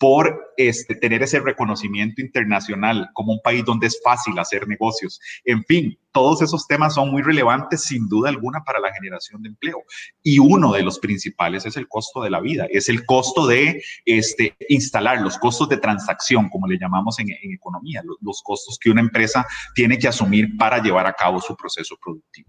[0.00, 5.20] por este, tener ese reconocimiento internacional como un país donde es fácil hacer negocios.
[5.44, 9.50] En fin, todos esos temas son muy relevantes sin duda alguna para la generación de
[9.50, 9.84] empleo.
[10.22, 13.82] Y uno de los principales es el costo de la vida, es el costo de
[14.06, 19.02] este, instalar, los costos de transacción, como le llamamos en, economía, los costos que una
[19.02, 22.48] empresa tiene que asumir para llevar a cabo su proceso productivo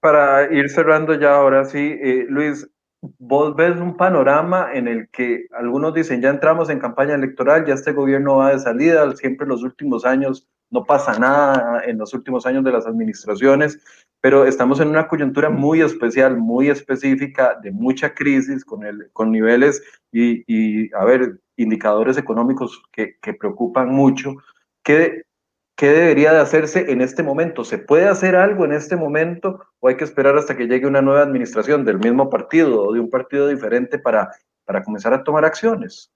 [0.00, 2.66] para ir cerrando ya ahora sí, eh, Luis,
[3.18, 7.74] vos ves un panorama en el que algunos dicen, ya entramos en campaña electoral, ya
[7.74, 12.14] este gobierno va de salida, siempre en los últimos años no pasa nada en los
[12.14, 13.80] últimos años de las administraciones,
[14.20, 19.32] pero estamos en una coyuntura muy especial, muy específica, de mucha crisis, con, el, con
[19.32, 19.82] niveles
[20.12, 24.36] y, y, a ver, indicadores económicos que, que preocupan mucho.
[24.82, 25.22] ¿Qué,
[25.80, 27.64] ¿Qué debería de hacerse en este momento?
[27.64, 31.00] ¿Se puede hacer algo en este momento o hay que esperar hasta que llegue una
[31.00, 34.30] nueva administración del mismo partido o de un partido diferente para,
[34.66, 36.12] para comenzar a tomar acciones?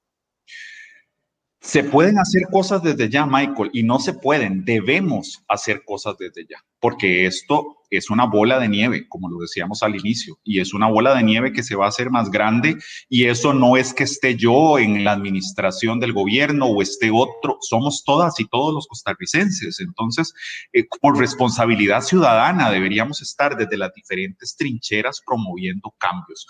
[1.64, 6.46] Se pueden hacer cosas desde ya, Michael, y no se pueden, debemos hacer cosas desde
[6.46, 10.74] ya, porque esto es una bola de nieve, como lo decíamos al inicio, y es
[10.74, 12.76] una bola de nieve que se va a hacer más grande,
[13.08, 17.56] y eso no es que esté yo en la administración del gobierno o esté otro,
[17.62, 19.80] somos todas y todos los costarricenses.
[19.80, 20.34] Entonces,
[20.74, 26.46] eh, por responsabilidad ciudadana deberíamos estar desde las diferentes trincheras promoviendo cambios.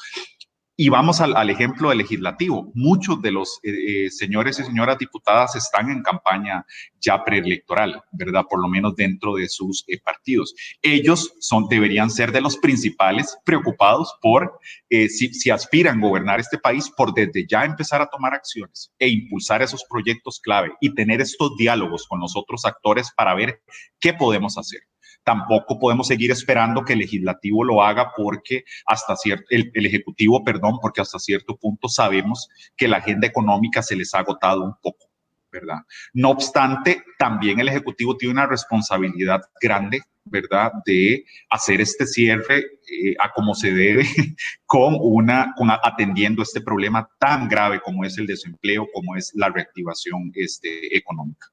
[0.76, 2.72] Y vamos al, ejemplo del legislativo.
[2.74, 6.66] Muchos de los eh, eh, señores y señoras diputadas están en campaña
[7.00, 8.44] ya preelectoral, ¿verdad?
[8.50, 10.52] Por lo menos dentro de sus eh, partidos.
[10.82, 14.58] Ellos son, deberían ser de los principales preocupados por
[14.90, 19.08] si, si aspiran a gobernar este país, por desde ya empezar a tomar acciones e
[19.08, 23.60] impulsar esos proyectos clave y tener estos diálogos con los otros actores para ver
[24.00, 24.80] qué podemos hacer
[25.24, 30.78] tampoco podemos seguir esperando que el legislativo lo haga porque hasta cierto, el, ejecutivo, perdón,
[30.80, 35.06] porque hasta cierto punto sabemos que la agenda económica se les ha agotado un poco.
[35.50, 35.82] ¿verdad?
[36.12, 43.14] No obstante, también el Ejecutivo tiene una responsabilidad grande, ¿verdad?, de hacer este cierre eh,
[43.20, 44.04] a como se debe,
[44.66, 49.48] con una, con atendiendo este problema tan grave como es el desempleo, como es la
[49.48, 51.46] reactivación este, económica.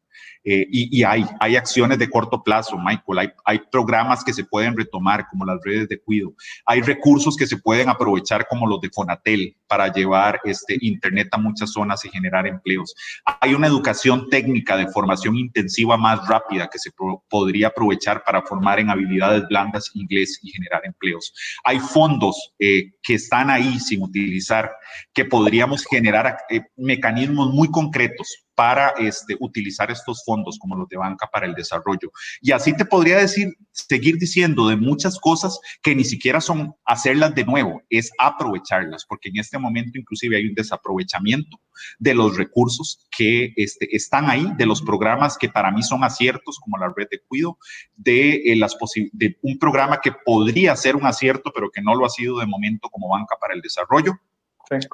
[0.44, 5.28] Eh, y, hay, acciones de corto plazo, Michael, hay, hay programas que se pueden retomar
[5.30, 6.34] como las redes de cuido,
[6.66, 11.38] hay recursos que se pueden aprovechar como los de Fonatel para llevar este Internet a
[11.38, 12.94] muchas zonas y generar empleos.
[13.40, 16.92] Hay una educación técnica de formación intensiva más rápida que se
[17.30, 21.34] podría aprovechar para formar en habilidades blandas, inglés y generar empleos.
[21.64, 24.72] Hay fondos eh, que están ahí sin utilizar,
[25.14, 30.98] que podríamos generar eh, mecanismos muy concretos para este, utilizar estos fondos como los de
[30.98, 32.12] banca para el desarrollo.
[32.42, 37.34] Y así te podría decir, seguir diciendo de muchas cosas que ni siquiera son hacerlas
[37.36, 41.60] de nuevo, es aprovecharlas, porque en este momento inclusive hay un desaprovechamiento
[42.00, 46.60] de los recursos que este, están ahí, de los programas que para mí son aciertos,
[46.60, 47.58] como la red de cuido,
[47.96, 48.76] de, eh, las
[49.12, 52.46] de un programa que podría ser un acierto, pero que no lo ha sido de
[52.46, 54.14] momento como banca para el desarrollo.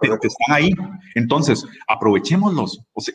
[0.02, 0.72] pero que están ahí.
[1.14, 2.82] Entonces, aprovechémoslos.
[2.94, 3.14] O sea,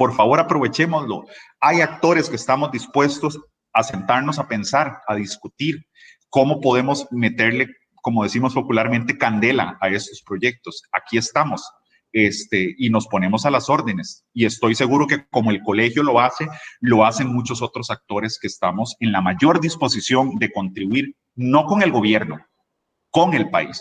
[0.00, 1.26] por favor, aprovechémoslo.
[1.60, 3.38] Hay actores que estamos dispuestos
[3.74, 5.84] a sentarnos a pensar, a discutir
[6.30, 7.68] cómo podemos meterle,
[8.00, 10.84] como decimos popularmente, candela a estos proyectos.
[10.90, 11.70] Aquí estamos.
[12.14, 14.24] Este, y nos ponemos a las órdenes.
[14.32, 16.48] Y estoy seguro que como el colegio lo hace,
[16.80, 21.82] lo hacen muchos otros actores que estamos en la mayor disposición de contribuir, no con
[21.82, 22.38] el gobierno,
[23.10, 23.80] con el país,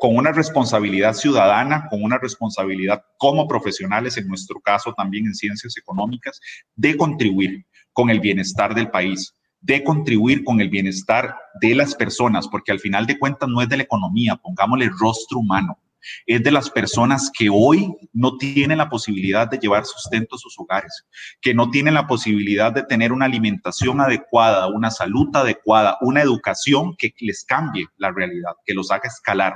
[0.00, 5.76] con, una responsabilidad ciudadana, con una responsabilidad como profesionales, en nuestro caso también en ciencias
[5.76, 6.40] económicas,
[6.74, 12.48] de contribuir con el bienestar del país, de contribuir con el bienestar de las personas,
[12.48, 15.78] porque al final de cuentas no es de la economía, pongámosle rostro humano,
[16.26, 20.58] es de las personas que hoy no tienen la posibilidad de llevar sustento a sus
[20.58, 21.06] hogares,
[21.40, 26.94] que no tienen la posibilidad de tener una alimentación adecuada, una salud adecuada, una educación
[26.96, 29.54] que les cambie la realidad, que los haga escalar.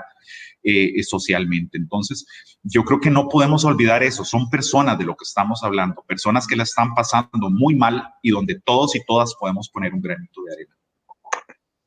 [0.64, 1.76] Eh, socialmente.
[1.76, 2.24] Entonces,
[2.62, 4.24] yo creo que no podemos olvidar eso.
[4.24, 8.30] Son personas de lo que estamos hablando, personas que la están pasando muy mal y
[8.30, 10.76] donde todos y todas podemos poner un granito de arena.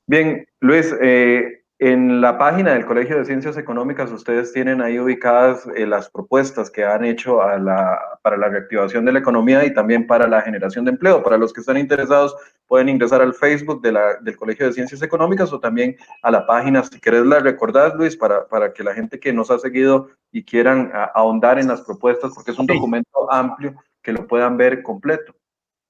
[0.07, 5.67] Bien, Luis, eh, en la página del Colegio de Ciencias Económicas ustedes tienen ahí ubicadas
[5.75, 9.73] eh, las propuestas que han hecho a la, para la reactivación de la economía y
[9.73, 11.21] también para la generación de empleo.
[11.21, 12.33] Para los que están interesados
[12.65, 16.47] pueden ingresar al Facebook de la, del Colegio de Ciencias Económicas o también a la
[16.47, 20.09] página, si querés la recordás Luis, para, para que la gente que nos ha seguido
[20.31, 24.81] y quieran ahondar en las propuestas, porque es un documento amplio que lo puedan ver
[24.81, 25.35] completo.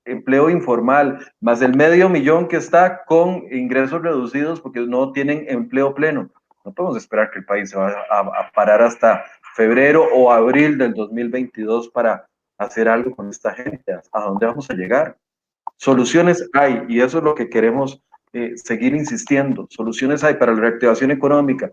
[0.05, 5.95] empleo informal, más el medio millón que está con ingresos reducidos porque no tienen empleo
[5.95, 6.29] pleno.
[6.63, 10.93] No podemos esperar que el país se vaya a, parar hasta febrero o abril del
[10.93, 12.27] 2022 para
[12.59, 13.99] hacer algo con esta gente.
[14.11, 15.17] ¿A dónde vamos a llegar?
[15.77, 17.99] Soluciones hay y eso es lo que queremos
[18.33, 19.65] eh, seguir insistiendo.
[19.71, 21.71] Soluciones hay para la reactivación económica,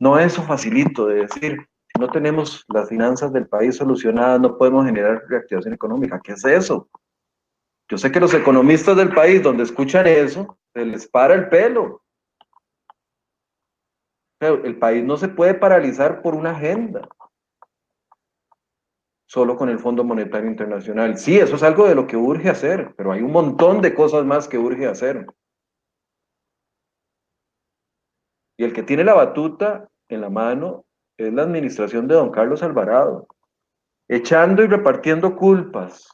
[0.00, 4.86] no es eso facilito de decir, no tenemos las finanzas del país solucionadas, no podemos
[4.86, 6.20] generar reactivación económica.
[6.22, 6.88] ¿Qué es eso?
[7.88, 12.02] Yo sé que los economistas del país, donde escuchan eso, se les para el pelo.
[14.40, 17.06] El país no se puede paralizar por una agenda,
[19.28, 21.18] solo con el Fondo Monetario Internacional.
[21.18, 24.24] Sí, eso es algo de lo que urge hacer, pero hay un montón de cosas
[24.24, 25.26] más que urge hacer.
[28.56, 30.84] Y el que tiene la batuta en la mano
[31.16, 33.28] es la administración de don Carlos Alvarado,
[34.08, 36.08] echando y repartiendo culpas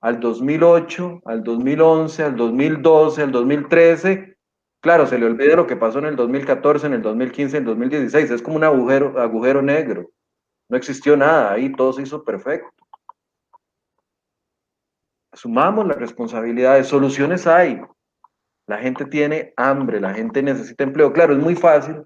[0.00, 4.36] al 2008, al 2011, al 2012, al 2013.
[4.80, 7.66] Claro, se le olvida lo que pasó en el 2014, en el 2015, en el
[7.68, 8.30] 2016.
[8.30, 10.10] Es como un agujero, agujero negro.
[10.68, 12.68] No existió nada, ahí todo se hizo perfecto.
[15.30, 17.80] Asumamos las responsabilidades, soluciones hay.
[18.66, 21.12] La gente tiene hambre, la gente necesita empleo.
[21.12, 22.04] Claro, es muy fácil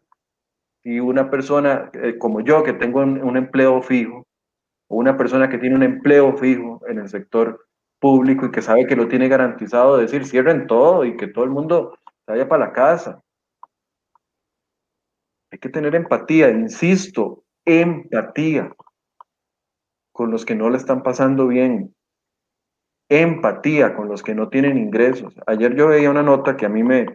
[0.87, 4.25] y una persona eh, como yo que tengo un, empleo fijo,
[4.89, 7.67] o una persona que tiene un empleo fijo en el sector
[7.99, 11.51] público y que sabe que lo tiene garantizado, decir cierren todo y que todo el
[11.51, 13.21] mundo vaya para la casa.
[15.51, 18.73] Hay que tener empatía, insisto, empatía
[20.13, 21.97] con los que no le están pasando bien,
[23.09, 25.35] empatía con los que no tienen ingresos.
[25.49, 27.07] Ayer yo veía una nota que a mí me,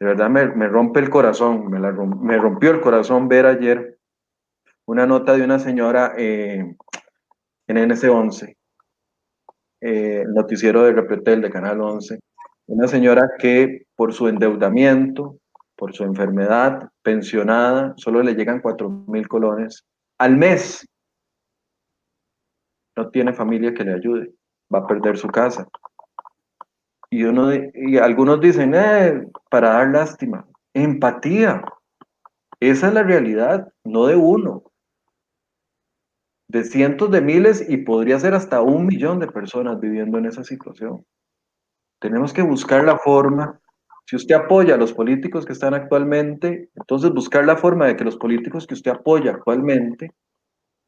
[0.00, 3.98] de verdad me, rompe el corazón, me, me, rompió el corazón ver ayer
[4.86, 6.74] una nota de una señora eh,
[7.68, 8.56] en NS11,
[9.82, 12.18] eh, noticiero de Repretel de Canal 11,
[12.68, 15.36] una señora que por su endeudamiento,
[15.76, 19.84] por su enfermedad, pensionada, solo le llegan cuatro mil colones
[20.18, 20.86] al mes.
[22.96, 24.32] No tiene familia que le ayude
[24.72, 25.66] va a perder su casa.
[27.10, 31.62] Y, uno, y algunos dicen, eh, para dar lástima, empatía.
[32.60, 34.64] Esa es la realidad, no de uno,
[36.48, 40.44] de cientos de miles y podría ser hasta un millón de personas viviendo en esa
[40.44, 41.04] situación.
[42.00, 43.60] Tenemos que buscar la forma,
[44.06, 48.04] si usted apoya a los políticos que están actualmente, entonces buscar la forma de que
[48.04, 50.12] los políticos que usted apoya actualmente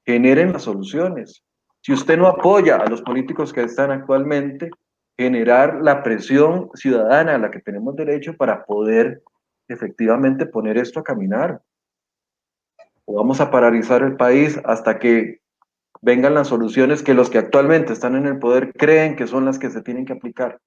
[0.05, 1.45] generen las soluciones.
[1.81, 4.71] Si usted no apoya a los políticos que están actualmente,
[5.19, 9.23] generar la presión ciudadana a la que tenemos derecho para poder
[9.69, 11.63] efectivamente poner esto a caminar.
[13.05, 15.41] O vamos a paralizar el país hasta que
[16.01, 19.59] vengan las soluciones que los que actualmente están en el poder creen que son las
[19.59, 20.61] que se tienen que aplicar,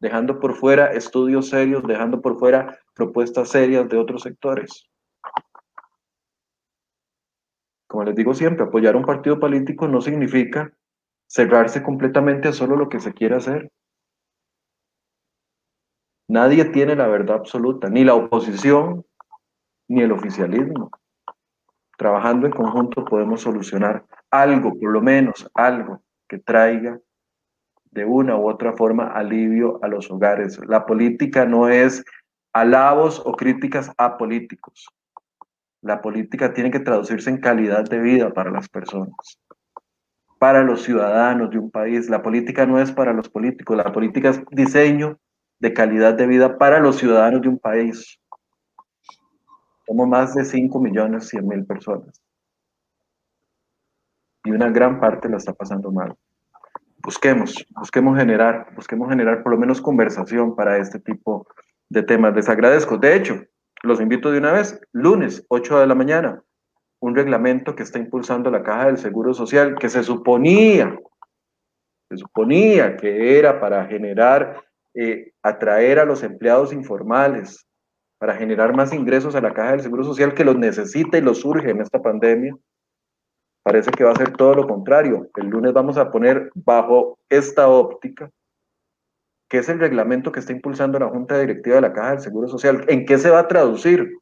[0.00, 4.88] dejando por fuera estudios serios, dejando por fuera propuestas serias de otros sectores
[7.94, 10.72] como les digo siempre, apoyar un partido político no significa
[11.28, 13.70] cerrarse completamente a solo lo que se quiere hacer.
[16.34, 19.06] Nadie tiene la verdad absoluta, ni la oposición,
[19.86, 20.90] ni el oficialismo.
[21.96, 26.98] Trabajando en conjunto podemos solucionar algo, por lo menos algo, que traiga
[27.84, 30.58] de una u otra forma alivio a los hogares.
[30.66, 32.04] La política no es
[32.52, 34.88] alabos o críticas a políticos.
[35.82, 39.38] La política tiene que traducirse en calidad de vida para las personas,
[40.40, 42.10] para los ciudadanos de un país.
[42.10, 45.16] La política no es para los políticos, la política es diseño
[45.64, 48.20] de calidad de vida para los ciudadanos de un país.
[49.86, 52.22] Somos más de 5 millones 100 mil personas.
[54.44, 56.14] Y una gran parte la está pasando mal.
[56.98, 61.46] Busquemos, busquemos generar, busquemos generar por lo menos conversación para este tipo
[61.88, 62.34] de temas.
[62.34, 62.98] Les agradezco.
[62.98, 63.40] De hecho,
[63.82, 66.42] los invito de una vez, lunes, 8 de la mañana,
[67.00, 70.94] un reglamento que está impulsando la Caja del Seguro Social, que se suponía,
[72.10, 74.62] se suponía que era para generar,
[74.94, 77.66] eh, atraer a los empleados informales,
[78.18, 81.40] para generar más ingresos a la Caja del Seguro Social que los necesita y los
[81.40, 82.56] surge en esta pandemia.
[83.62, 85.28] Parece que va a ser todo lo contrario.
[85.36, 88.30] El lunes vamos a poner bajo esta óptica
[89.48, 92.48] que es el reglamento que está impulsando la Junta Directiva de la Caja del Seguro
[92.48, 92.84] Social.
[92.88, 94.18] ¿En qué se va a traducir?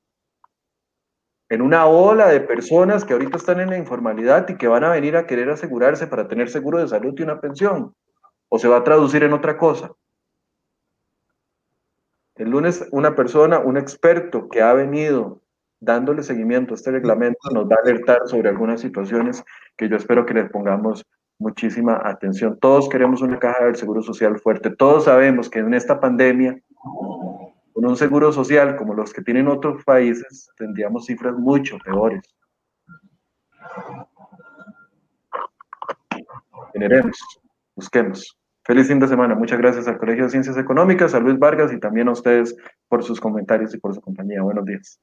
[1.49, 4.91] En una ola de personas que ahorita están en la informalidad y que van a
[4.91, 7.95] venir a querer asegurarse para tener seguro de salud y una pensión.
[8.49, 9.93] ¿O se va a traducir en otra cosa?
[12.43, 15.41] El lunes una persona, un experto que ha venido
[15.79, 19.45] dándole seguimiento a este reglamento, nos va a alertar sobre algunas situaciones
[19.77, 21.07] que yo espero que les pongamos
[21.39, 22.59] muchísima atención.
[22.59, 24.71] Todos queremos una caja del Seguro Social fuerte.
[24.71, 26.61] Todos sabemos que en esta pandemia,
[27.73, 32.23] con un seguro social como los que tienen otros países, tendríamos cifras mucho peores.
[36.73, 37.17] Generemos,
[37.77, 38.37] busquemos.
[38.65, 39.35] Feliz fin de semana.
[39.35, 42.57] Muchas gracias al Colegio de Ciencias Económicas, a Luis Vargas y también a ustedes
[42.89, 44.43] por sus comentarios y por su compañía.
[44.43, 45.01] Buenos días.